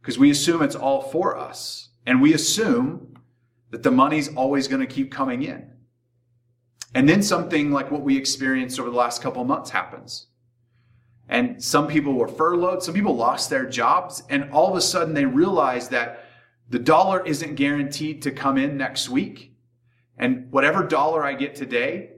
Because 0.00 0.20
we 0.20 0.30
assume 0.30 0.62
it's 0.62 0.76
all 0.76 1.02
for 1.02 1.36
us. 1.36 1.85
And 2.06 2.22
we 2.22 2.34
assume 2.34 3.14
that 3.70 3.82
the 3.82 3.90
money's 3.90 4.34
always 4.34 4.68
going 4.68 4.80
to 4.80 4.86
keep 4.86 5.12
coming 5.12 5.42
in. 5.42 5.70
And 6.94 7.08
then 7.08 7.22
something 7.22 7.72
like 7.72 7.90
what 7.90 8.02
we 8.02 8.16
experienced 8.16 8.80
over 8.80 8.88
the 8.88 8.96
last 8.96 9.20
couple 9.20 9.44
months 9.44 9.70
happens. 9.70 10.28
And 11.28 11.62
some 11.62 11.88
people 11.88 12.14
were 12.14 12.28
furloughed, 12.28 12.82
some 12.82 12.94
people 12.94 13.16
lost 13.16 13.50
their 13.50 13.66
jobs, 13.66 14.22
and 14.30 14.50
all 14.52 14.70
of 14.70 14.76
a 14.76 14.80
sudden 14.80 15.12
they 15.12 15.26
realize 15.26 15.88
that 15.88 16.24
the 16.68 16.78
dollar 16.78 17.24
isn't 17.26 17.56
guaranteed 17.56 18.22
to 18.22 18.30
come 18.30 18.56
in 18.56 18.76
next 18.76 19.08
week. 19.08 19.52
And 20.16 20.50
whatever 20.50 20.84
dollar 20.84 21.24
I 21.24 21.34
get 21.34 21.54
today, 21.54 22.10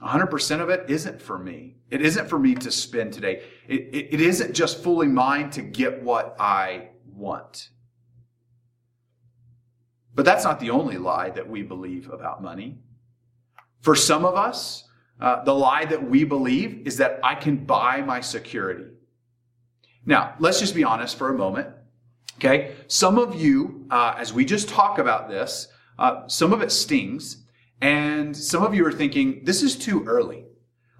100% 0.00 0.60
of 0.60 0.68
it 0.68 0.90
isn't 0.90 1.22
for 1.22 1.38
me. 1.38 1.76
It 1.90 2.02
isn't 2.02 2.28
for 2.28 2.38
me 2.38 2.54
to 2.56 2.70
spend 2.70 3.12
today. 3.12 3.42
It, 3.68 3.82
it, 3.92 4.14
it 4.14 4.20
isn't 4.20 4.54
just 4.54 4.82
fully 4.82 5.06
mine 5.06 5.50
to 5.50 5.62
get 5.62 6.02
what 6.02 6.36
I 6.40 6.88
want. 7.06 7.70
But 10.16 10.24
that's 10.24 10.44
not 10.44 10.58
the 10.58 10.70
only 10.70 10.96
lie 10.96 11.30
that 11.30 11.48
we 11.48 11.62
believe 11.62 12.10
about 12.10 12.42
money. 12.42 12.78
For 13.82 13.94
some 13.94 14.24
of 14.24 14.34
us, 14.34 14.84
uh, 15.20 15.44
the 15.44 15.54
lie 15.54 15.84
that 15.84 16.10
we 16.10 16.24
believe 16.24 16.86
is 16.86 16.96
that 16.96 17.20
I 17.22 17.34
can 17.34 17.64
buy 17.64 18.00
my 18.00 18.20
security. 18.22 18.86
Now, 20.06 20.34
let's 20.38 20.58
just 20.58 20.74
be 20.74 20.84
honest 20.84 21.16
for 21.16 21.28
a 21.28 21.38
moment. 21.38 21.68
Okay. 22.38 22.74
Some 22.88 23.18
of 23.18 23.40
you, 23.40 23.86
uh, 23.90 24.14
as 24.18 24.32
we 24.32 24.44
just 24.44 24.68
talk 24.68 24.98
about 24.98 25.28
this, 25.28 25.68
uh, 25.98 26.26
some 26.28 26.52
of 26.52 26.62
it 26.62 26.72
stings, 26.72 27.44
and 27.80 28.36
some 28.36 28.62
of 28.62 28.74
you 28.74 28.86
are 28.86 28.92
thinking, 28.92 29.44
this 29.44 29.62
is 29.62 29.76
too 29.76 30.04
early. 30.06 30.44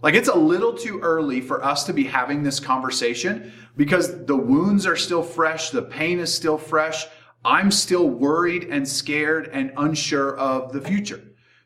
Like 0.03 0.15
it's 0.15 0.29
a 0.29 0.37
little 0.37 0.75
too 0.75 1.01
early 1.01 1.41
for 1.41 1.65
us 1.65 1.85
to 1.85 1.95
be 1.95 2.05
having 2.05 2.43
this 2.43 2.61
conversation 2.61 3.53
because 3.77 4.27
the 4.27 4.37
wounds 4.37 4.87
are 4.87 4.97
still 4.97 5.23
fresh, 5.23 5.71
the 5.71 5.83
pain 5.83 6.19
is 6.19 6.33
still 6.33 6.59
fresh. 6.59 7.07
I'm 7.47 7.71
still 7.71 8.11
worried 8.11 8.65
and 8.65 8.87
scared 8.87 9.51
and 9.53 9.73
unsure 9.77 10.37
of 10.37 10.73
the 10.73 10.81
future. 10.81 11.23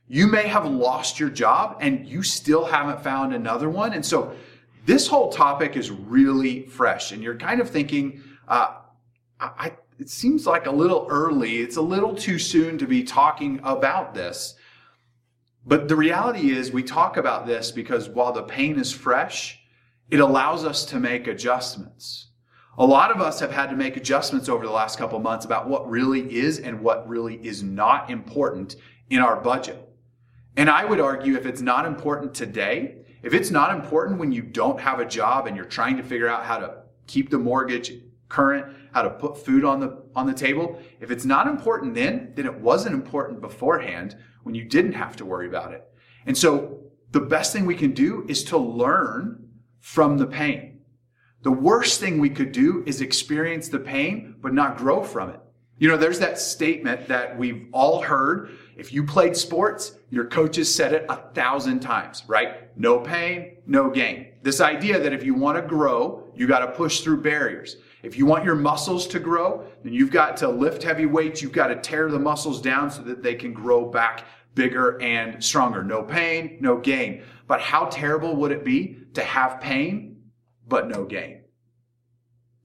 You 0.09 0.27
may 0.27 0.47
have 0.47 0.67
lost 0.67 1.19
your 1.19 1.31
job 1.31 1.79
and 1.81 2.07
you 2.07 2.23
still 2.23 2.67
haven't 2.67 3.03
found 3.03 3.33
another 3.35 3.71
one. 3.71 3.95
And 3.95 4.05
so 4.05 4.35
this 4.85 5.07
whole 5.07 5.33
topic 5.33 5.77
is 5.77 5.91
really 5.91 6.67
fresh. 6.67 7.13
And 7.13 7.23
you're 7.23 7.39
kind 7.39 7.63
of 7.63 7.71
thinking, 7.71 8.23
uh, 8.47 8.75
I, 9.41 9.73
it 9.99 10.11
seems 10.11 10.47
like 10.47 10.67
a 10.67 10.71
little 10.71 11.07
early. 11.09 11.59
It's 11.59 11.77
a 11.77 11.83
little 11.83 12.15
too 12.15 12.39
soon 12.39 12.77
to 12.77 12.87
be 12.87 13.03
talking 13.03 13.59
about 13.63 14.13
this. 14.13 14.57
But 15.65 15.89
the 15.89 15.97
reality 15.97 16.51
is, 16.51 16.73
we 16.73 16.83
talk 16.83 17.17
about 17.17 17.47
this 17.47 17.71
because 17.71 18.09
while 18.09 18.33
the 18.33 18.43
pain 18.43 18.79
is 18.79 18.93
fresh, 18.93 19.61
it 20.11 20.21
allows 20.21 20.65
us 20.65 20.85
to 20.87 20.99
make 20.99 21.27
adjustments. 21.27 22.30
A 22.79 22.87
lot 22.87 23.11
of 23.11 23.21
us 23.21 23.41
have 23.41 23.51
had 23.51 23.69
to 23.71 23.77
make 23.77 23.97
adjustments 23.97 24.49
over 24.49 24.65
the 24.65 24.73
last 24.73 24.99
couple 24.99 25.19
months 25.19 25.45
about 25.45 25.69
what 25.69 25.89
really 25.91 26.35
is 26.35 26.59
and 26.59 26.81
what 26.81 27.09
really 27.09 27.35
is 27.47 27.63
not 27.63 28.11
important 28.11 28.77
in 29.11 29.21
our 29.21 29.37
budget. 29.41 29.89
And 30.57 30.71
I 30.71 30.85
would 30.85 31.01
argue 31.01 31.37
if 31.37 31.47
it's 31.47 31.61
not 31.61 31.85
important 31.85 32.35
today, 32.35 32.97
if 33.23 33.35
it's 33.35 33.51
not 33.51 33.75
important 33.75 34.19
when 34.19 34.33
you 34.33 34.43
don't 34.43 34.81
have 34.81 35.01
a 35.01 35.05
job 35.05 35.47
and 35.47 35.57
you're 35.57 35.67
trying 35.67 35.97
to 35.97 36.03
figure 36.03 36.29
out 36.29 36.45
how 36.45 36.59
to 36.59 36.83
keep 37.07 37.31
the 37.31 37.39
mortgage 37.39 37.93
current, 38.29 38.77
how 38.93 39.03
to 39.03 39.11
put 39.11 39.45
food 39.45 39.65
on 39.65 39.81
the 39.81 40.03
on 40.17 40.27
the 40.27 40.33
table. 40.33 40.81
If 41.01 41.11
it's 41.11 41.25
not 41.25 41.47
important 41.47 41.95
then, 41.95 42.33
then 42.35 42.47
it 42.47 42.55
wasn't 42.55 42.95
important 42.95 43.41
beforehand 43.41 44.17
when 44.45 44.55
you 44.55 44.65
didn't 44.65 44.93
have 44.93 45.17
to 45.17 45.25
worry 45.25 45.47
about 45.47 45.73
it. 45.73 45.87
And 46.27 46.37
so 46.37 46.81
the 47.11 47.21
best 47.21 47.53
thing 47.53 47.67
we 47.67 47.75
can 47.75 47.93
do 47.93 48.25
is 48.29 48.45
to 48.45 48.57
learn 48.57 49.49
from 49.81 50.19
the 50.19 50.27
pain. 50.27 50.70
The 51.43 51.51
worst 51.51 52.01
thing 52.01 52.19
we 52.19 52.31
could 52.31 52.53
do 52.53 52.83
is 52.87 53.01
experience 53.01 53.69
the 53.69 53.79
pain 53.79 54.37
but 54.41 54.53
not 54.53 54.77
grow 54.77 55.03
from 55.03 55.31
it. 55.31 55.41
You 55.79 55.89
know, 55.89 55.97
there's 55.97 56.19
that 56.19 56.39
statement 56.39 57.09
that 57.09 57.39
we've 57.39 57.67
all 57.73 58.03
heard. 58.03 58.51
If 58.77 58.93
you 58.93 59.03
played 59.03 59.35
sports, 59.35 59.97
your 60.11 60.27
coaches 60.27 60.73
said 60.75 60.93
it 60.93 61.07
a 61.09 61.17
thousand 61.17 61.81
times, 61.81 62.25
right? 62.27 62.77
No 62.79 62.99
pain, 62.99 63.57
no 63.67 63.89
gain. 63.89 64.33
This 64.43 64.61
idea 64.61 64.99
that 65.01 65.15
if 65.15 65.25
you 65.25 65.35
want 65.35 65.57
to 65.57 65.63
grow, 65.63 66.25
you 66.35 66.47
got 66.47 66.59
to 66.59 66.73
push 66.73 67.01
through 67.01 67.23
barriers. 67.23 67.77
If 68.03 68.19
you 68.19 68.27
want 68.27 68.45
your 68.45 68.55
muscles 68.55 69.07
to 69.09 69.19
grow, 69.19 69.65
then 69.83 69.95
you've 69.95 70.11
got 70.11 70.37
to 70.39 70.49
lift 70.49 70.83
heavy 70.83 71.07
weights. 71.07 71.41
You've 71.41 71.53
got 71.53 71.69
to 71.69 71.77
tear 71.77 72.11
the 72.11 72.19
muscles 72.19 72.61
down 72.61 72.91
so 72.91 73.01
that 73.03 73.23
they 73.23 73.35
can 73.35 73.55
grow 73.55 73.87
back 73.87 74.25
bigger 74.55 75.01
and 75.01 75.43
stronger. 75.43 75.83
No 75.83 76.03
pain, 76.03 76.59
no 76.61 76.77
gain. 76.77 77.23
But 77.47 77.63
how 77.63 77.87
terrible 77.87 78.37
would 78.37 78.53
it 78.53 78.65
be 78.65 78.99
to 79.15 79.23
have 79.23 79.61
pain, 79.61 80.10
but 80.71 80.89
no 80.89 81.05
gain. 81.05 81.43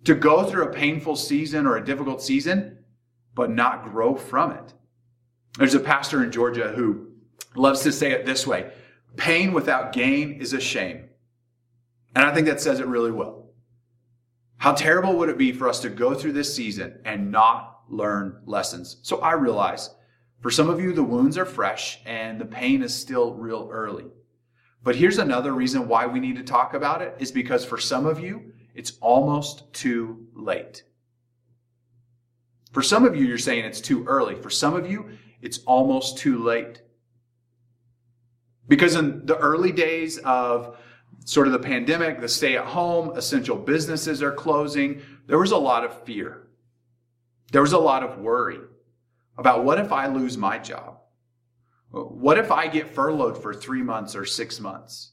To 0.05 0.15
go 0.15 0.45
through 0.45 0.67
a 0.67 0.73
painful 0.73 1.17
season 1.17 1.65
or 1.65 1.75
a 1.75 1.83
difficult 1.83 2.21
season, 2.21 2.77
but 3.33 3.49
not 3.49 3.83
grow 3.83 4.15
from 4.15 4.51
it. 4.51 4.73
There's 5.57 5.73
a 5.73 5.79
pastor 5.79 6.23
in 6.23 6.31
Georgia 6.31 6.69
who 6.69 7.07
loves 7.55 7.81
to 7.81 7.91
say 7.91 8.11
it 8.11 8.25
this 8.25 8.47
way 8.47 8.71
pain 9.17 9.53
without 9.53 9.93
gain 9.93 10.33
is 10.41 10.53
a 10.53 10.59
shame. 10.59 11.09
And 12.15 12.25
I 12.25 12.33
think 12.33 12.47
that 12.47 12.61
says 12.61 12.79
it 12.79 12.87
really 12.87 13.11
well. 13.11 13.49
How 14.57 14.73
terrible 14.73 15.17
would 15.17 15.29
it 15.29 15.37
be 15.37 15.51
for 15.51 15.67
us 15.67 15.79
to 15.81 15.89
go 15.89 16.13
through 16.13 16.33
this 16.33 16.53
season 16.53 16.99
and 17.05 17.31
not 17.31 17.81
learn 17.89 18.41
lessons? 18.45 18.97
So 19.03 19.19
I 19.19 19.33
realize 19.33 19.89
for 20.41 20.51
some 20.51 20.69
of 20.69 20.79
you, 20.79 20.93
the 20.93 21.03
wounds 21.03 21.37
are 21.37 21.45
fresh 21.45 21.99
and 22.05 22.39
the 22.39 22.45
pain 22.45 22.83
is 22.83 22.93
still 22.93 23.33
real 23.33 23.69
early. 23.71 24.05
But 24.85 24.95
here's 24.95 25.17
another 25.17 25.51
reason 25.51 25.87
why 25.87 26.05
we 26.05 26.19
need 26.19 26.35
to 26.35 26.43
talk 26.43 26.75
about 26.75 27.01
it 27.01 27.15
is 27.17 27.31
because 27.31 27.65
for 27.65 27.79
some 27.79 28.05
of 28.05 28.19
you, 28.19 28.53
it's 28.75 28.93
almost 29.01 29.73
too 29.73 30.27
late. 30.35 30.83
For 32.71 32.83
some 32.83 33.03
of 33.03 33.15
you, 33.15 33.25
you're 33.25 33.39
saying 33.39 33.65
it's 33.65 33.81
too 33.81 34.05
early. 34.05 34.35
For 34.35 34.51
some 34.51 34.75
of 34.75 34.89
you, 34.89 35.09
it's 35.41 35.57
almost 35.65 36.19
too 36.19 36.43
late. 36.43 36.83
Because 38.67 38.93
in 38.93 39.25
the 39.25 39.37
early 39.37 39.71
days 39.71 40.19
of 40.19 40.77
sort 41.25 41.47
of 41.47 41.53
the 41.53 41.59
pandemic, 41.59 42.21
the 42.21 42.29
stay 42.29 42.55
at 42.55 42.65
home, 42.65 43.17
essential 43.17 43.57
businesses 43.57 44.21
are 44.21 44.33
closing, 44.33 45.01
there 45.25 45.39
was 45.39 45.51
a 45.51 45.57
lot 45.57 45.83
of 45.83 46.03
fear. 46.03 46.47
There 47.51 47.61
was 47.63 47.73
a 47.73 47.79
lot 47.79 48.03
of 48.03 48.19
worry 48.19 48.59
about 49.35 49.63
what 49.63 49.79
if 49.79 49.91
I 49.91 50.05
lose 50.05 50.37
my 50.37 50.59
job? 50.59 50.99
What 51.91 52.37
if 52.37 52.51
I 52.51 52.67
get 52.67 52.93
furloughed 52.93 53.41
for 53.41 53.53
three 53.53 53.81
months 53.81 54.15
or 54.15 54.25
six 54.25 54.59
months? 54.59 55.11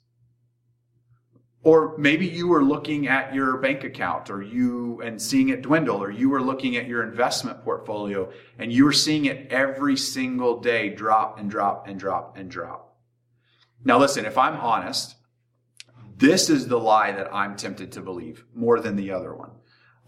Or 1.65 1.97
maybe 1.97 2.27
you 2.27 2.49
were 2.49 2.65
looking 2.65 3.07
at 3.07 3.33
your 3.33 3.57
bank 3.59 3.85
account 3.85 4.31
or 4.31 4.43
you 4.43 5.01
and 5.01 5.23
seeing 5.23 5.51
it 5.51 5.63
dwindle, 5.63 6.03
or 6.03 6.11
you 6.11 6.29
were 6.29 6.43
looking 6.43 6.77
at 6.77 6.89
your 6.89 7.05
investment 7.05 7.63
portfolio 7.63 8.33
and 8.59 8.73
you 8.73 8.85
were 8.85 8.93
seeing 8.93 9.27
it 9.27 9.53
every 9.53 9.97
single 9.97 10.61
day 10.61 10.89
drop 10.89 11.39
and 11.39 11.49
drop 11.49 11.87
and 11.87 12.01
drop 12.01 12.37
and 12.37 12.51
drop. 12.51 12.97
Now, 13.85 13.99
listen, 13.99 14.25
if 14.25 14.37
I'm 14.37 14.57
honest, 14.57 15.15
this 16.17 16.51
is 16.51 16.67
the 16.67 16.79
lie 16.79 17.13
that 17.13 17.33
I'm 17.33 17.57
tempted 17.57 17.93
to 17.93 18.01
believe 18.01 18.45
more 18.55 18.81
than 18.81 18.97
the 18.97 19.13
other 19.13 19.33
one. 19.35 19.51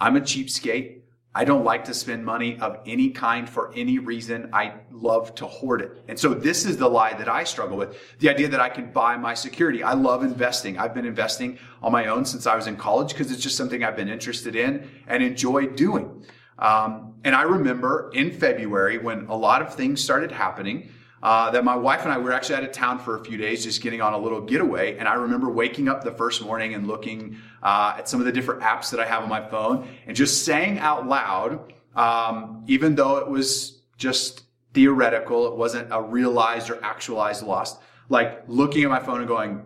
I'm 0.01 0.17
a 0.17 0.21
cheapskate. 0.21 1.03
I 1.37 1.45
don't 1.45 1.65
like 1.65 1.85
to 1.87 1.95
spend 1.95 2.25
money 2.25 2.59
of 2.61 2.79
any 2.87 3.11
kind 3.11 3.49
for 3.49 3.73
any 3.75 3.99
reason. 3.99 4.51
I 4.53 4.75
love 4.93 5.35
to 5.37 5.47
hoard 5.47 5.83
it. 5.83 6.05
And 6.07 6.19
so 6.19 6.33
this 6.33 6.65
is 6.65 6.77
the 6.77 6.89
lie 6.89 7.13
that 7.15 7.29
I 7.29 7.43
struggle 7.43 7.77
with. 7.77 7.99
The 8.21 8.29
idea 8.29 8.47
that 8.49 8.61
I 8.61 8.69
can 8.69 8.93
buy 8.93 9.17
my 9.17 9.35
security. 9.35 9.83
I 9.83 9.95
love 9.95 10.23
investing. 10.23 10.79
I've 10.79 10.95
been 10.95 11.07
investing 11.07 11.59
on 11.83 11.91
my 11.91 12.07
own 12.07 12.25
since 12.25 12.47
I 12.47 12.55
was 12.55 12.69
in 12.69 12.77
college 12.77 13.09
because 13.09 13.33
it's 13.33 13.43
just 13.43 13.57
something 13.57 13.83
I've 13.83 13.97
been 13.97 14.09
interested 14.09 14.55
in 14.55 14.89
and 15.09 15.25
enjoy 15.25 15.67
doing. 15.67 16.25
Um, 16.61 17.15
and 17.25 17.35
I 17.35 17.43
remember 17.43 18.13
in 18.15 18.31
February 18.31 18.99
when 18.99 19.27
a 19.27 19.37
lot 19.37 19.61
of 19.61 19.75
things 19.75 20.03
started 20.03 20.31
happening, 20.31 20.89
uh, 21.25 21.51
that 21.51 21.65
my 21.65 21.75
wife 21.75 22.03
and 22.03 22.13
I 22.13 22.19
were 22.19 22.33
actually 22.33 22.57
out 22.57 22.65
of 22.65 22.73
town 22.73 22.99
for 22.99 23.19
a 23.19 23.25
few 23.25 23.39
days, 23.39 23.65
just 23.65 23.81
getting 23.81 24.03
on 24.03 24.13
a 24.13 24.19
little 24.19 24.43
getaway. 24.43 24.99
And 24.99 25.09
I 25.09 25.15
remember 25.15 25.51
waking 25.51 25.89
up 25.89 26.05
the 26.05 26.13
first 26.13 26.43
morning 26.43 26.75
and 26.75 26.87
looking 26.87 27.39
uh, 27.63 27.95
at 27.97 28.11
some 28.11 28.21
of 28.21 28.27
the 28.27 28.33
different 28.33 28.61
apps 28.61 28.91
that 28.91 29.01
I 29.01 29.07
have 29.07 29.23
on 29.23 29.31
my 29.31 29.41
phone 29.49 29.89
and 30.07 30.15
just 30.15 30.45
saying 30.45 30.81
out 30.81 31.09
loud, 31.09 31.73
um, 31.97 32.63
even 32.67 32.95
though 32.95 33.17
it 33.17 33.27
was 33.27 33.85
just 33.97 34.43
theoretical, 34.75 35.47
it 35.47 35.57
wasn't 35.57 35.89
a 35.91 36.03
realized 36.03 36.69
or 36.69 36.79
actualized 36.85 37.43
loss, 37.43 37.79
like 38.11 38.43
looking 38.47 38.85
at 38.85 38.91
my 38.91 39.01
phone 39.01 39.21
and 39.21 39.29
going, 39.29 39.63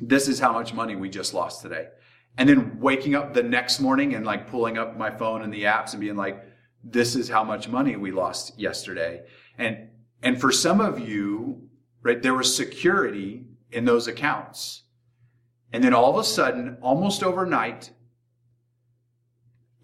this 0.00 0.28
is 0.28 0.38
how 0.38 0.52
much 0.52 0.72
money 0.72 0.94
we 0.94 1.10
just 1.10 1.34
lost 1.34 1.60
today. 1.60 1.88
And 2.38 2.48
then 2.48 2.78
waking 2.78 3.16
up 3.16 3.34
the 3.34 3.42
next 3.42 3.80
morning 3.80 4.14
and 4.14 4.24
like 4.24 4.48
pulling 4.48 4.78
up 4.78 4.96
my 4.96 5.10
phone 5.10 5.42
and 5.42 5.52
the 5.52 5.64
apps 5.64 5.90
and 5.90 6.00
being 6.00 6.16
like, 6.16 6.44
this 6.84 7.16
is 7.16 7.28
how 7.28 7.42
much 7.42 7.68
money 7.68 7.96
we 7.96 8.12
lost 8.12 8.56
yesterday. 8.56 9.22
And 9.58 9.88
and 10.24 10.40
for 10.40 10.50
some 10.50 10.80
of 10.80 10.98
you, 10.98 11.68
right, 12.02 12.20
there 12.20 12.34
was 12.34 12.56
security 12.56 13.44
in 13.70 13.84
those 13.84 14.08
accounts. 14.08 14.84
And 15.70 15.84
then 15.84 15.92
all 15.92 16.10
of 16.10 16.16
a 16.16 16.24
sudden, 16.24 16.78
almost 16.80 17.22
overnight, 17.22 17.90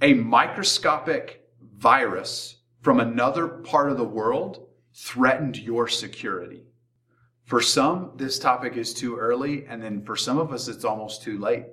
a 0.01 0.15
microscopic 0.15 1.43
virus 1.77 2.57
from 2.81 3.01
another 3.01 3.49
part 3.49 3.91
of 3.91 3.99
the 3.99 4.05
world 4.05 4.67
threatened 4.95 5.59
your 5.59 5.87
security. 5.89 6.65
For 7.45 7.61
some, 7.61 8.13
this 8.17 8.39
topic 8.39 8.77
is 8.77 8.95
too 8.95 9.17
early, 9.17 9.67
and 9.67 9.83
then 9.83 10.03
for 10.03 10.17
some 10.17 10.39
of 10.39 10.53
us, 10.53 10.69
it's 10.69 10.85
almost 10.87 11.23
too 11.23 11.39
late. 11.39 11.67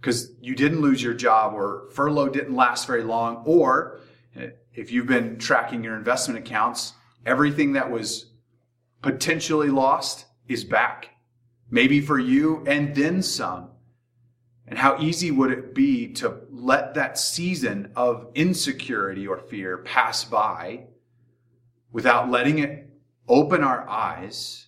Because 0.00 0.32
you 0.40 0.54
didn't 0.54 0.80
lose 0.80 1.02
your 1.02 1.14
job, 1.14 1.52
or 1.52 1.90
furlough 1.92 2.30
didn't 2.30 2.54
last 2.54 2.86
very 2.86 3.02
long, 3.02 3.42
or 3.44 4.00
eh, 4.36 4.50
if 4.72 4.90
you've 4.90 5.06
been 5.06 5.36
tracking 5.36 5.84
your 5.84 5.96
investment 5.96 6.38
accounts, 6.38 6.94
Everything 7.26 7.72
that 7.72 7.90
was 7.90 8.30
potentially 9.02 9.68
lost 9.68 10.26
is 10.46 10.64
back. 10.64 11.10
Maybe 11.70 12.00
for 12.00 12.18
you 12.18 12.64
and 12.66 12.94
then 12.94 13.22
some. 13.22 13.70
And 14.66 14.78
how 14.78 15.00
easy 15.00 15.30
would 15.30 15.50
it 15.50 15.74
be 15.74 16.08
to 16.14 16.40
let 16.50 16.94
that 16.94 17.18
season 17.18 17.90
of 17.96 18.28
insecurity 18.34 19.26
or 19.26 19.38
fear 19.38 19.78
pass 19.78 20.24
by 20.24 20.84
without 21.90 22.30
letting 22.30 22.58
it 22.58 22.90
open 23.28 23.62
our 23.62 23.88
eyes 23.88 24.66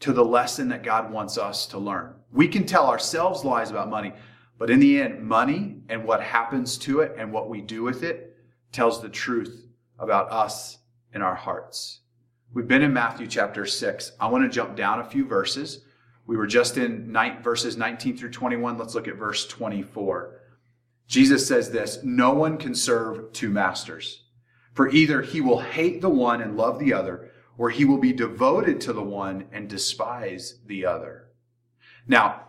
to 0.00 0.12
the 0.12 0.24
lesson 0.24 0.68
that 0.68 0.82
God 0.82 1.10
wants 1.10 1.38
us 1.38 1.66
to 1.68 1.78
learn? 1.78 2.14
We 2.32 2.48
can 2.48 2.66
tell 2.66 2.86
ourselves 2.86 3.44
lies 3.44 3.70
about 3.70 3.88
money, 3.88 4.12
but 4.58 4.70
in 4.70 4.78
the 4.78 5.00
end, 5.00 5.22
money 5.22 5.76
and 5.88 6.04
what 6.04 6.22
happens 6.22 6.76
to 6.78 7.00
it 7.00 7.14
and 7.16 7.32
what 7.32 7.48
we 7.48 7.62
do 7.62 7.82
with 7.82 8.02
it 8.02 8.36
tells 8.72 9.00
the 9.00 9.08
truth 9.08 9.66
about 9.98 10.30
us 10.30 10.78
in 11.14 11.22
our 11.22 11.34
hearts. 11.34 12.00
We've 12.52 12.68
been 12.68 12.82
in 12.82 12.92
Matthew 12.92 13.26
chapter 13.26 13.64
6. 13.66 14.12
I 14.18 14.26
want 14.26 14.44
to 14.44 14.50
jump 14.50 14.76
down 14.76 15.00
a 15.00 15.04
few 15.04 15.24
verses. 15.24 15.82
We 16.26 16.36
were 16.36 16.46
just 16.46 16.76
in 16.76 17.10
night, 17.12 17.42
verses 17.42 17.76
19 17.76 18.16
through 18.16 18.30
21. 18.30 18.78
Let's 18.78 18.94
look 18.94 19.08
at 19.08 19.16
verse 19.16 19.46
24. 19.46 20.40
Jesus 21.06 21.46
says 21.46 21.70
this 21.70 22.00
No 22.04 22.32
one 22.32 22.56
can 22.56 22.74
serve 22.74 23.32
two 23.32 23.50
masters, 23.50 24.24
for 24.74 24.88
either 24.88 25.22
he 25.22 25.40
will 25.40 25.60
hate 25.60 26.00
the 26.00 26.08
one 26.08 26.40
and 26.40 26.56
love 26.56 26.78
the 26.78 26.92
other, 26.92 27.30
or 27.58 27.68
he 27.68 27.84
will 27.84 27.98
be 27.98 28.12
devoted 28.12 28.80
to 28.80 28.92
the 28.92 29.02
one 29.02 29.46
and 29.52 29.68
despise 29.68 30.60
the 30.66 30.86
other. 30.86 31.28
Now, 32.06 32.46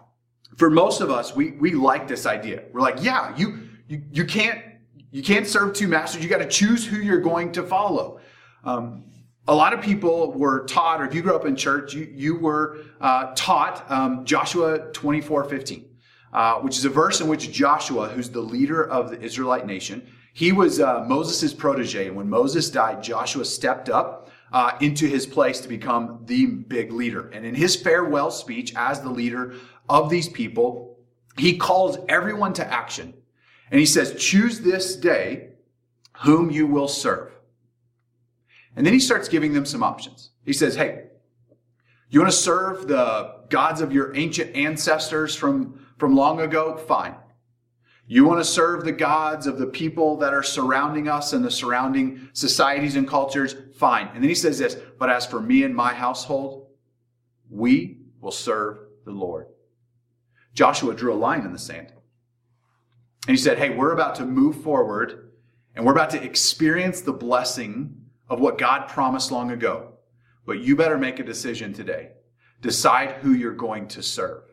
for 0.57 0.69
most 0.69 1.01
of 1.01 1.09
us, 1.09 1.35
we, 1.35 1.51
we 1.51 1.71
like 1.71 2.07
this 2.07 2.25
idea. 2.25 2.63
We're 2.71 2.81
like, 2.81 3.03
yeah, 3.03 3.35
you, 3.35 3.67
you, 3.87 4.03
you 4.11 4.25
can't, 4.25 4.63
you 5.11 5.21
can't 5.21 5.45
serve 5.45 5.73
two 5.73 5.87
masters. 5.87 6.23
You 6.23 6.29
got 6.29 6.37
to 6.37 6.47
choose 6.47 6.85
who 6.85 6.97
you're 6.97 7.19
going 7.19 7.51
to 7.51 7.63
follow. 7.63 8.20
Um, 8.63 9.03
a 9.47 9.55
lot 9.55 9.73
of 9.73 9.81
people 9.81 10.31
were 10.33 10.65
taught, 10.65 11.01
or 11.01 11.05
if 11.05 11.15
you 11.15 11.21
grew 11.21 11.35
up 11.35 11.45
in 11.45 11.55
church, 11.55 11.93
you, 11.93 12.07
you 12.13 12.35
were 12.35 12.79
uh, 12.99 13.33
taught 13.35 13.89
um, 13.89 14.23
Joshua 14.23 14.91
24 14.91 15.45
15, 15.45 15.85
uh, 16.31 16.55
which 16.59 16.77
is 16.77 16.85
a 16.85 16.89
verse 16.89 17.21
in 17.21 17.27
which 17.27 17.51
Joshua, 17.51 18.09
who's 18.09 18.29
the 18.29 18.41
leader 18.41 18.87
of 18.87 19.09
the 19.09 19.19
Israelite 19.19 19.65
nation, 19.65 20.07
he 20.33 20.51
was 20.51 20.79
uh, 20.79 21.03
Moses' 21.07 21.53
protege. 21.53 22.07
And 22.07 22.15
when 22.15 22.29
Moses 22.29 22.69
died, 22.69 23.03
Joshua 23.03 23.43
stepped 23.43 23.89
up 23.89 24.29
uh, 24.51 24.77
into 24.79 25.07
his 25.07 25.25
place 25.25 25.59
to 25.61 25.67
become 25.67 26.21
the 26.25 26.45
big 26.45 26.91
leader. 26.91 27.29
And 27.29 27.45
in 27.45 27.55
his 27.55 27.75
farewell 27.75 28.31
speech 28.31 28.73
as 28.75 29.01
the 29.01 29.09
leader 29.09 29.55
of 29.89 30.09
these 30.09 30.29
people, 30.29 30.99
he 31.37 31.57
calls 31.57 31.97
everyone 32.07 32.53
to 32.53 32.65
action. 32.65 33.13
And 33.71 33.79
he 33.79 33.85
says, 33.85 34.15
Choose 34.15 34.59
this 34.59 34.95
day 34.95 35.49
whom 36.19 36.51
you 36.51 36.67
will 36.67 36.87
serve. 36.87 37.30
And 38.75 38.85
then 38.85 38.93
he 38.93 38.99
starts 38.99 39.27
giving 39.27 39.53
them 39.53 39.65
some 39.65 39.83
options. 39.83 40.31
He 40.45 40.53
says, 40.53 40.75
Hey, 40.75 41.05
you 42.09 42.19
want 42.19 42.31
to 42.31 42.37
serve 42.37 42.87
the 42.87 43.35
gods 43.49 43.81
of 43.81 43.93
your 43.93 44.15
ancient 44.15 44.55
ancestors 44.55 45.35
from, 45.35 45.85
from 45.97 46.15
long 46.15 46.41
ago? 46.41 46.77
Fine. 46.77 47.15
You 48.07 48.25
want 48.25 48.41
to 48.41 48.45
serve 48.45 48.83
the 48.83 48.91
gods 48.91 49.47
of 49.47 49.57
the 49.57 49.67
people 49.67 50.17
that 50.17 50.33
are 50.33 50.43
surrounding 50.43 51.07
us 51.07 51.31
and 51.31 51.45
the 51.45 51.51
surrounding 51.51 52.29
societies 52.33 52.97
and 52.97 53.07
cultures? 53.07 53.55
Fine. 53.75 54.09
And 54.13 54.21
then 54.21 54.27
he 54.27 54.35
says 54.35 54.59
this, 54.59 54.75
but 54.99 55.09
as 55.09 55.25
for 55.25 55.39
me 55.39 55.63
and 55.63 55.73
my 55.73 55.93
household, 55.93 56.67
we 57.49 57.99
will 58.19 58.31
serve 58.31 58.79
the 59.05 59.11
Lord. 59.11 59.47
Joshua 60.53 60.93
drew 60.93 61.13
a 61.13 61.15
line 61.15 61.45
in 61.45 61.53
the 61.53 61.59
sand. 61.59 61.93
And 63.27 63.37
he 63.37 63.41
said, 63.41 63.57
Hey, 63.57 63.69
we're 63.69 63.93
about 63.93 64.15
to 64.15 64.25
move 64.25 64.61
forward 64.61 65.31
and 65.75 65.85
we're 65.85 65.93
about 65.93 66.09
to 66.09 66.21
experience 66.21 67.01
the 67.01 67.13
blessing 67.13 68.00
of 68.31 68.39
what 68.39 68.57
God 68.57 68.87
promised 68.87 69.29
long 69.29 69.51
ago. 69.51 69.89
But 70.45 70.61
you 70.61 70.77
better 70.77 70.97
make 70.97 71.19
a 71.19 71.23
decision 71.23 71.73
today. 71.73 72.11
Decide 72.61 73.11
who 73.21 73.33
you're 73.33 73.53
going 73.53 73.89
to 73.89 74.01
serve. 74.01 74.43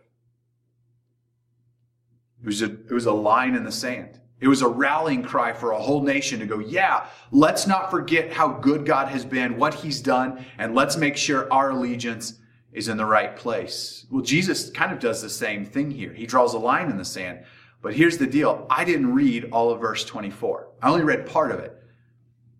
It 2.43 2.47
was, 2.47 2.61
a, 2.61 2.67
it 2.67 2.91
was 2.91 3.07
a 3.07 3.13
line 3.13 3.55
in 3.55 3.63
the 3.63 3.73
sand. 3.73 4.21
It 4.41 4.49
was 4.49 4.63
a 4.63 4.69
rallying 4.69 5.23
cry 5.23 5.53
for 5.53 5.71
a 5.71 5.79
whole 5.79 6.03
nation 6.03 6.41
to 6.41 6.47
go, 6.47 6.59
yeah, 6.59 7.07
let's 7.31 7.69
not 7.69 7.91
forget 7.91 8.33
how 8.33 8.49
good 8.49 8.85
God 8.85 9.09
has 9.09 9.25
been, 9.25 9.57
what 9.57 9.75
he's 9.75 10.01
done, 10.01 10.45
and 10.59 10.75
let's 10.75 10.97
make 10.97 11.17
sure 11.17 11.53
our 11.53 11.71
allegiance 11.71 12.41
is 12.73 12.89
in 12.89 12.97
the 12.97 13.05
right 13.05 13.37
place. 13.37 14.07
Well, 14.11 14.23
Jesus 14.23 14.71
kind 14.71 14.93
of 14.93 14.99
does 14.99 15.23
the 15.23 15.31
same 15.31 15.65
thing 15.65 15.91
here. 15.91 16.13
He 16.13 16.27
draws 16.27 16.55
a 16.55 16.59
line 16.59 16.91
in 16.91 16.99
the 16.99 17.05
sand. 17.05 17.45
But 17.81 17.95
here's 17.95 18.19
the 18.19 18.27
deal 18.27 18.67
I 18.69 18.85
didn't 18.85 19.15
read 19.15 19.51
all 19.53 19.71
of 19.71 19.81
verse 19.81 20.05
24, 20.05 20.69
I 20.83 20.91
only 20.91 21.05
read 21.05 21.27
part 21.27 21.53
of 21.53 21.61
it. 21.61 21.78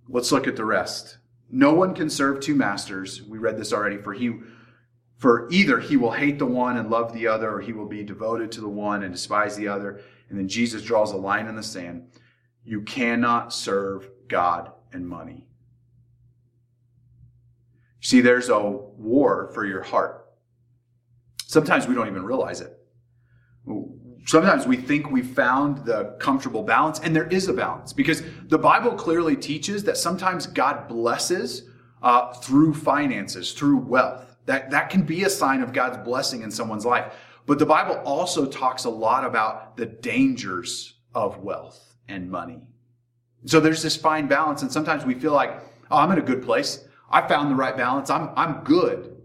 Let's 0.09 0.33
look 0.33 0.47
at 0.47 0.57
the 0.57 0.65
rest. 0.65 1.19
No 1.51 1.73
one 1.75 1.95
can 1.95 2.11
serve 2.11 2.41
two 2.41 2.55
masters. 2.55 3.23
We 3.23 3.39
read 3.39 3.59
this 3.59 3.73
already. 3.73 3.99
For 3.99 4.13
he, 4.13 4.33
for 5.17 5.49
either 5.51 5.81
he 5.81 5.97
will 5.97 6.13
hate 6.13 6.39
the 6.39 6.47
one 6.47 6.77
and 6.77 6.91
love 6.91 7.13
the 7.13 7.27
other, 7.27 7.53
or 7.53 7.61
he 7.61 7.73
will 7.73 7.87
be 7.87 8.05
devoted 8.05 8.53
to 8.53 8.61
the 8.61 8.69
one 8.69 9.03
and 9.03 9.13
despise 9.13 9.57
the 9.57 9.69
other. 9.69 10.01
And 10.29 10.39
then 10.39 10.49
Jesus 10.49 10.83
draws 10.83 11.13
a 11.13 11.17
line 11.17 11.47
in 11.47 11.57
the 11.57 11.63
sand. 11.63 12.09
You 12.65 12.83
cannot 12.83 13.53
serve 13.53 14.09
God 14.29 14.73
and 14.93 15.09
money. 15.09 15.47
See, 18.01 18.21
there's 18.21 18.49
a 18.49 18.61
war 18.61 19.51
for 19.55 19.65
your 19.65 19.83
heart. 19.83 20.27
Sometimes 21.47 21.87
we 21.87 21.95
don't 21.95 22.09
even 22.09 22.25
realize 22.25 22.61
it. 22.61 22.79
Sometimes 24.27 24.67
we 24.67 24.77
think 24.77 25.11
we 25.11 25.23
found 25.23 25.85
the 25.85 26.17
comfortable 26.19 26.63
balance, 26.63 27.01
and 27.01 27.17
there 27.17 27.29
is 27.29 27.49
a 27.49 27.53
balance 27.53 27.93
because 27.93 28.23
the 28.45 28.59
Bible 28.59 28.93
clearly 28.93 29.37
teaches 29.37 29.85
that 29.85 29.97
sometimes 29.97 30.47
God 30.47 30.87
blesses 30.87 31.69
uh, 32.03 32.33
through 32.35 32.75
finances, 32.75 33.53
through 33.53 33.79
wealth. 33.79 34.37
That, 34.47 34.71
that 34.71 34.91
can 34.91 35.03
be 35.03 35.25
a 35.25 35.31
sign 35.31 35.63
of 35.63 35.73
God's 35.73 35.99
blessing 35.99 36.43
in 36.43 36.51
someone's 36.51 36.85
life. 36.85 37.13
But 37.47 37.59
the 37.59 37.67
Bible 37.67 37.97
also 38.05 38.47
talks 38.47 38.85
a 38.85 38.91
lot 38.91 39.25
about 39.25 39.77
the 39.77 39.87
dangers 39.87 40.95
of 41.15 41.39
wealth 41.39 41.97
and 42.07 42.31
money. 42.31 42.61
So 43.47 43.61
there's 43.61 43.83
this 43.83 43.97
fine 43.97 44.27
balance, 44.27 44.63
and 44.63 44.71
sometimes 44.71 45.05
we 45.05 45.15
feel 45.15 45.33
like, 45.33 45.59
oh, 45.91 45.97
I'm 45.99 46.11
in 46.13 46.19
a 46.19 46.23
good 46.23 46.43
place. 46.43 46.85
I 47.11 47.27
found 47.27 47.51
the 47.51 47.55
right 47.55 47.77
balance. 47.77 48.11
I'm, 48.11 48.31
I'm 48.37 48.65
good. 48.65 49.17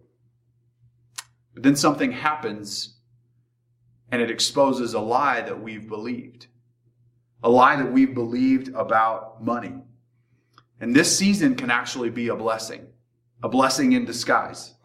But 1.54 1.64
then 1.64 1.76
something 1.76 2.12
happens 2.12 2.93
and 4.14 4.22
it 4.22 4.30
exposes 4.30 4.94
a 4.94 5.00
lie 5.00 5.42
that 5.42 5.60
we've 5.60 5.88
believed. 5.88 6.46
A 7.42 7.50
lie 7.50 7.76
that 7.78 7.92
we've 7.92 8.14
believed 8.14 8.70
about 8.76 9.44
money. 9.44 9.74
And 10.80 10.96
this 10.96 11.18
season 11.18 11.56
can 11.56 11.72
actually 11.72 12.12
be 12.12 12.28
a 12.28 12.36
blessing, 12.36 12.86
a 13.42 13.50
blessing 13.50 13.94
in 13.94 14.06
disguise. 14.06 14.76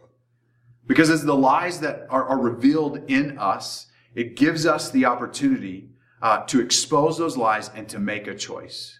Because 0.86 1.10
as 1.10 1.24
the 1.24 1.36
lies 1.36 1.80
that 1.80 2.06
are, 2.08 2.24
are 2.24 2.40
revealed 2.40 3.02
in 3.10 3.36
us, 3.36 3.88
it 4.14 4.34
gives 4.34 4.64
us 4.64 4.90
the 4.90 5.04
opportunity 5.04 5.90
uh, 6.22 6.46
to 6.46 6.62
expose 6.62 7.18
those 7.18 7.36
lies 7.36 7.70
and 7.74 7.86
to 7.90 7.98
make 7.98 8.26
a 8.28 8.34
choice. 8.34 8.98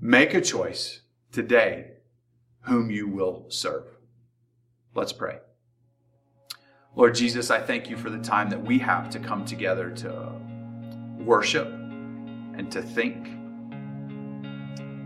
Make 0.00 0.32
a 0.32 0.40
choice 0.40 1.00
today 1.32 1.94
whom 2.60 2.88
you 2.88 3.08
will 3.08 3.46
serve. 3.48 3.82
Let's 4.94 5.12
pray. 5.12 5.38
Lord 6.98 7.14
Jesus, 7.14 7.52
I 7.52 7.60
thank 7.60 7.88
you 7.88 7.96
for 7.96 8.10
the 8.10 8.18
time 8.18 8.50
that 8.50 8.60
we 8.60 8.76
have 8.80 9.08
to 9.10 9.20
come 9.20 9.44
together 9.44 9.88
to 9.88 10.32
worship 11.20 11.68
and 11.68 12.72
to 12.72 12.82
think. 12.82 13.28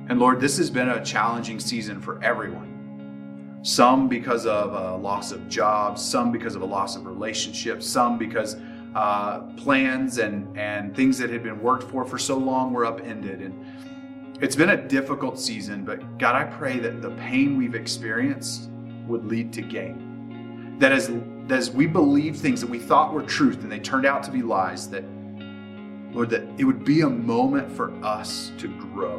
And 0.09 0.19
Lord, 0.19 0.41
this 0.41 0.57
has 0.57 0.71
been 0.71 0.89
a 0.89 1.05
challenging 1.05 1.61
season 1.61 2.01
for 2.01 2.19
everyone. 2.25 3.61
Some 3.61 4.09
because 4.09 4.47
of 4.47 4.73
a 4.73 4.97
loss 4.97 5.33
of 5.33 5.47
jobs, 5.51 6.03
some 6.03 6.33
because 6.33 6.55
of 6.55 6.63
a 6.63 6.65
loss 6.65 6.97
of 6.97 7.05
relationships, 7.05 7.87
some 7.87 8.17
because 8.17 8.57
uh, 8.95 9.41
plans 9.59 10.17
and, 10.17 10.59
and 10.59 10.97
things 10.97 11.19
that 11.19 11.29
had 11.29 11.43
been 11.43 11.61
worked 11.61 11.91
for 11.91 12.07
for 12.07 12.17
so 12.17 12.39
long 12.39 12.73
were 12.73 12.87
upended. 12.87 13.43
And 13.43 14.43
it's 14.43 14.57
been 14.57 14.71
a 14.71 14.89
difficult 14.89 15.39
season, 15.39 15.85
but 15.85 16.17
God, 16.17 16.37
I 16.37 16.45
pray 16.45 16.79
that 16.79 17.03
the 17.03 17.11
pain 17.11 17.59
we've 17.59 17.75
experienced 17.75 18.71
would 19.07 19.27
lead 19.27 19.53
to 19.53 19.61
gain. 19.61 20.12
That 20.83 20.91
as, 20.91 21.13
as 21.49 21.71
we 21.71 21.87
believe 21.87 22.37
things 22.37 22.61
that 22.61 22.69
we 22.69 22.81
thought 22.81 23.15
were 23.15 23.23
truth 23.23 23.63
and 23.63 23.71
they 23.71 23.79
turned 23.79 24.05
out 24.05 24.25
to 24.25 24.33
be 24.33 24.43
lies, 24.43 24.91
that, 24.91 25.05
Lord, 26.13 26.29
that 26.31 26.43
it 26.59 26.65
would 26.65 26.85
be 26.85 27.03
a 27.03 27.09
moment 27.09 27.71
for 27.71 27.93
us 28.05 28.51
to 28.59 28.67
grow 28.67 29.19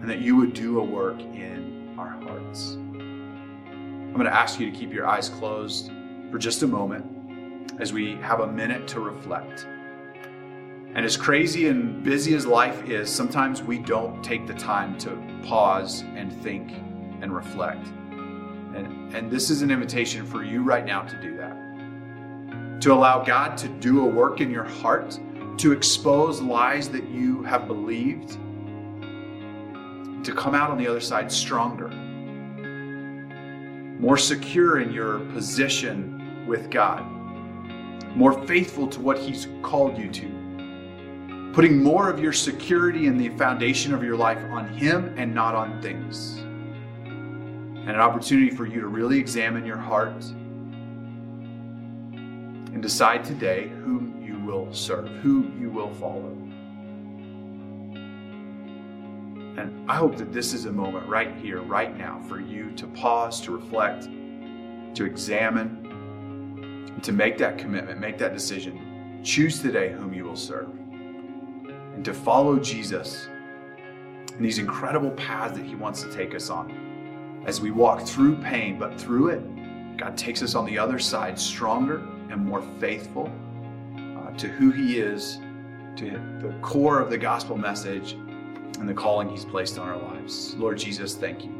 and 0.00 0.08
that 0.08 0.20
you 0.20 0.36
would 0.36 0.54
do 0.54 0.78
a 0.78 0.84
work 0.84 1.18
in 1.18 1.92
our 1.98 2.10
hearts. 2.10 2.74
I'm 2.74 4.12
going 4.12 4.26
to 4.26 4.32
ask 4.32 4.60
you 4.60 4.70
to 4.70 4.78
keep 4.78 4.92
your 4.92 5.08
eyes 5.08 5.28
closed 5.28 5.90
for 6.30 6.38
just 6.38 6.62
a 6.62 6.68
moment 6.68 7.72
as 7.80 7.92
we 7.92 8.14
have 8.18 8.38
a 8.38 8.46
minute 8.46 8.86
to 8.86 9.00
reflect. 9.00 9.66
And 10.94 10.98
as 11.04 11.16
crazy 11.16 11.66
and 11.66 12.00
busy 12.04 12.36
as 12.36 12.46
life 12.46 12.88
is, 12.88 13.10
sometimes 13.10 13.60
we 13.60 13.80
don't 13.80 14.22
take 14.22 14.46
the 14.46 14.54
time 14.54 14.96
to 14.98 15.20
pause 15.42 16.02
and 16.14 16.32
think 16.44 16.70
and 17.20 17.34
reflect. 17.34 17.88
And, 18.74 19.14
and 19.14 19.30
this 19.30 19.50
is 19.50 19.62
an 19.62 19.70
invitation 19.70 20.26
for 20.26 20.42
you 20.42 20.62
right 20.62 20.84
now 20.84 21.02
to 21.02 21.16
do 21.20 21.36
that. 21.36 22.80
To 22.82 22.92
allow 22.92 23.22
God 23.22 23.56
to 23.58 23.68
do 23.68 24.04
a 24.04 24.06
work 24.06 24.40
in 24.40 24.50
your 24.50 24.64
heart, 24.64 25.18
to 25.58 25.72
expose 25.72 26.40
lies 26.40 26.88
that 26.90 27.08
you 27.08 27.42
have 27.44 27.66
believed, 27.66 28.30
to 30.24 30.32
come 30.34 30.54
out 30.54 30.70
on 30.70 30.78
the 30.78 30.86
other 30.86 31.00
side 31.00 31.30
stronger, 31.30 31.88
more 33.98 34.18
secure 34.18 34.80
in 34.80 34.92
your 34.92 35.20
position 35.30 36.46
with 36.46 36.70
God, 36.70 37.04
more 38.16 38.44
faithful 38.46 38.88
to 38.88 39.00
what 39.00 39.18
He's 39.18 39.48
called 39.62 39.96
you 39.96 40.10
to 40.10 40.44
putting 41.54 41.80
more 41.80 42.10
of 42.10 42.18
your 42.18 42.32
security 42.32 43.06
and 43.06 43.18
the 43.18 43.28
foundation 43.38 43.94
of 43.94 44.02
your 44.02 44.16
life 44.16 44.42
on 44.50 44.66
Him 44.74 45.14
and 45.16 45.32
not 45.32 45.54
on 45.54 45.80
things. 45.80 46.40
And 47.86 47.90
an 47.90 48.00
opportunity 48.00 48.50
for 48.50 48.64
you 48.64 48.80
to 48.80 48.86
really 48.86 49.18
examine 49.18 49.66
your 49.66 49.76
heart 49.76 50.24
and 52.14 52.80
decide 52.80 53.22
today 53.24 53.68
whom 53.68 54.22
you 54.26 54.38
will 54.38 54.72
serve, 54.72 55.06
who 55.22 55.52
you 55.60 55.70
will 55.70 55.92
follow. 55.92 56.30
And 59.58 59.88
I 59.88 59.96
hope 59.96 60.16
that 60.16 60.32
this 60.32 60.54
is 60.54 60.64
a 60.64 60.72
moment 60.72 61.06
right 61.06 61.36
here, 61.36 61.60
right 61.60 61.94
now, 61.96 62.20
for 62.26 62.40
you 62.40 62.72
to 62.72 62.86
pause, 62.86 63.40
to 63.42 63.52
reflect, 63.52 64.04
to 64.04 65.04
examine, 65.04 67.00
to 67.02 67.12
make 67.12 67.36
that 67.38 67.58
commitment, 67.58 68.00
make 68.00 68.16
that 68.16 68.32
decision. 68.32 69.20
Choose 69.22 69.60
today 69.60 69.92
whom 69.92 70.14
you 70.14 70.24
will 70.24 70.36
serve 70.36 70.70
and 71.94 72.04
to 72.04 72.14
follow 72.14 72.58
Jesus 72.58 73.28
and 74.34 74.44
these 74.44 74.58
incredible 74.58 75.10
paths 75.12 75.56
that 75.56 75.64
He 75.64 75.74
wants 75.74 76.02
to 76.02 76.12
take 76.12 76.34
us 76.34 76.50
on. 76.50 76.93
As 77.46 77.60
we 77.60 77.70
walk 77.70 78.06
through 78.06 78.36
pain, 78.36 78.78
but 78.78 78.98
through 79.00 79.28
it, 79.28 79.96
God 79.96 80.16
takes 80.16 80.42
us 80.42 80.54
on 80.54 80.64
the 80.64 80.78
other 80.78 80.98
side 80.98 81.38
stronger 81.38 81.98
and 82.30 82.44
more 82.44 82.62
faithful 82.78 83.30
uh, 83.96 84.30
to 84.36 84.48
who 84.48 84.70
He 84.70 84.98
is, 84.98 85.38
to 85.96 86.10
the 86.40 86.54
core 86.62 87.00
of 87.00 87.10
the 87.10 87.18
gospel 87.18 87.56
message 87.56 88.12
and 88.12 88.88
the 88.88 88.94
calling 88.94 89.28
He's 89.28 89.44
placed 89.44 89.78
on 89.78 89.88
our 89.88 89.98
lives. 89.98 90.54
Lord 90.56 90.78
Jesus, 90.78 91.14
thank 91.14 91.44
you. 91.44 91.54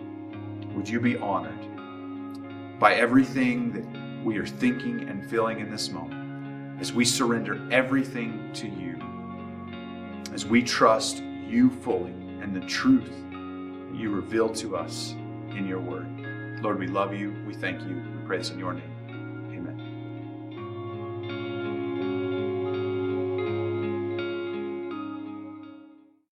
Would 0.75 0.89
you 0.89 1.01
be 1.01 1.17
honored 1.19 2.79
by 2.79 2.95
everything 2.95 3.73
that 3.73 4.25
we 4.25 4.39
are 4.39 4.47
thinking 4.47 5.09
and 5.09 5.29
feeling 5.29 5.61
in 5.61 5.71
this 5.71 5.91
moment 5.91 6.81
as 6.81 6.93
we 6.93 7.05
surrender 7.05 7.69
everything 7.71 8.51
to 8.55 8.69
you? 8.69 8.85
as 10.35 10.45
we 10.45 10.63
trust 10.63 11.23
you 11.23 11.71
fully 11.71 12.11
and 12.43 12.55
the 12.55 12.67
truth 12.67 13.09
that 13.09 13.95
you 13.95 14.11
reveal 14.11 14.49
to 14.49 14.77
us 14.77 15.15
in 15.57 15.67
your 15.67 15.81
word. 15.81 16.09
Lord, 16.63 16.79
we 16.79 16.87
love 16.87 17.15
you. 17.15 17.35
We 17.47 17.55
thank 17.55 17.83
you. 17.83 17.97
We 17.97 18.27
pray 18.27 18.39
this 18.39 18.51
in 18.51 18.59
your 18.59 18.73
name. 18.73 18.94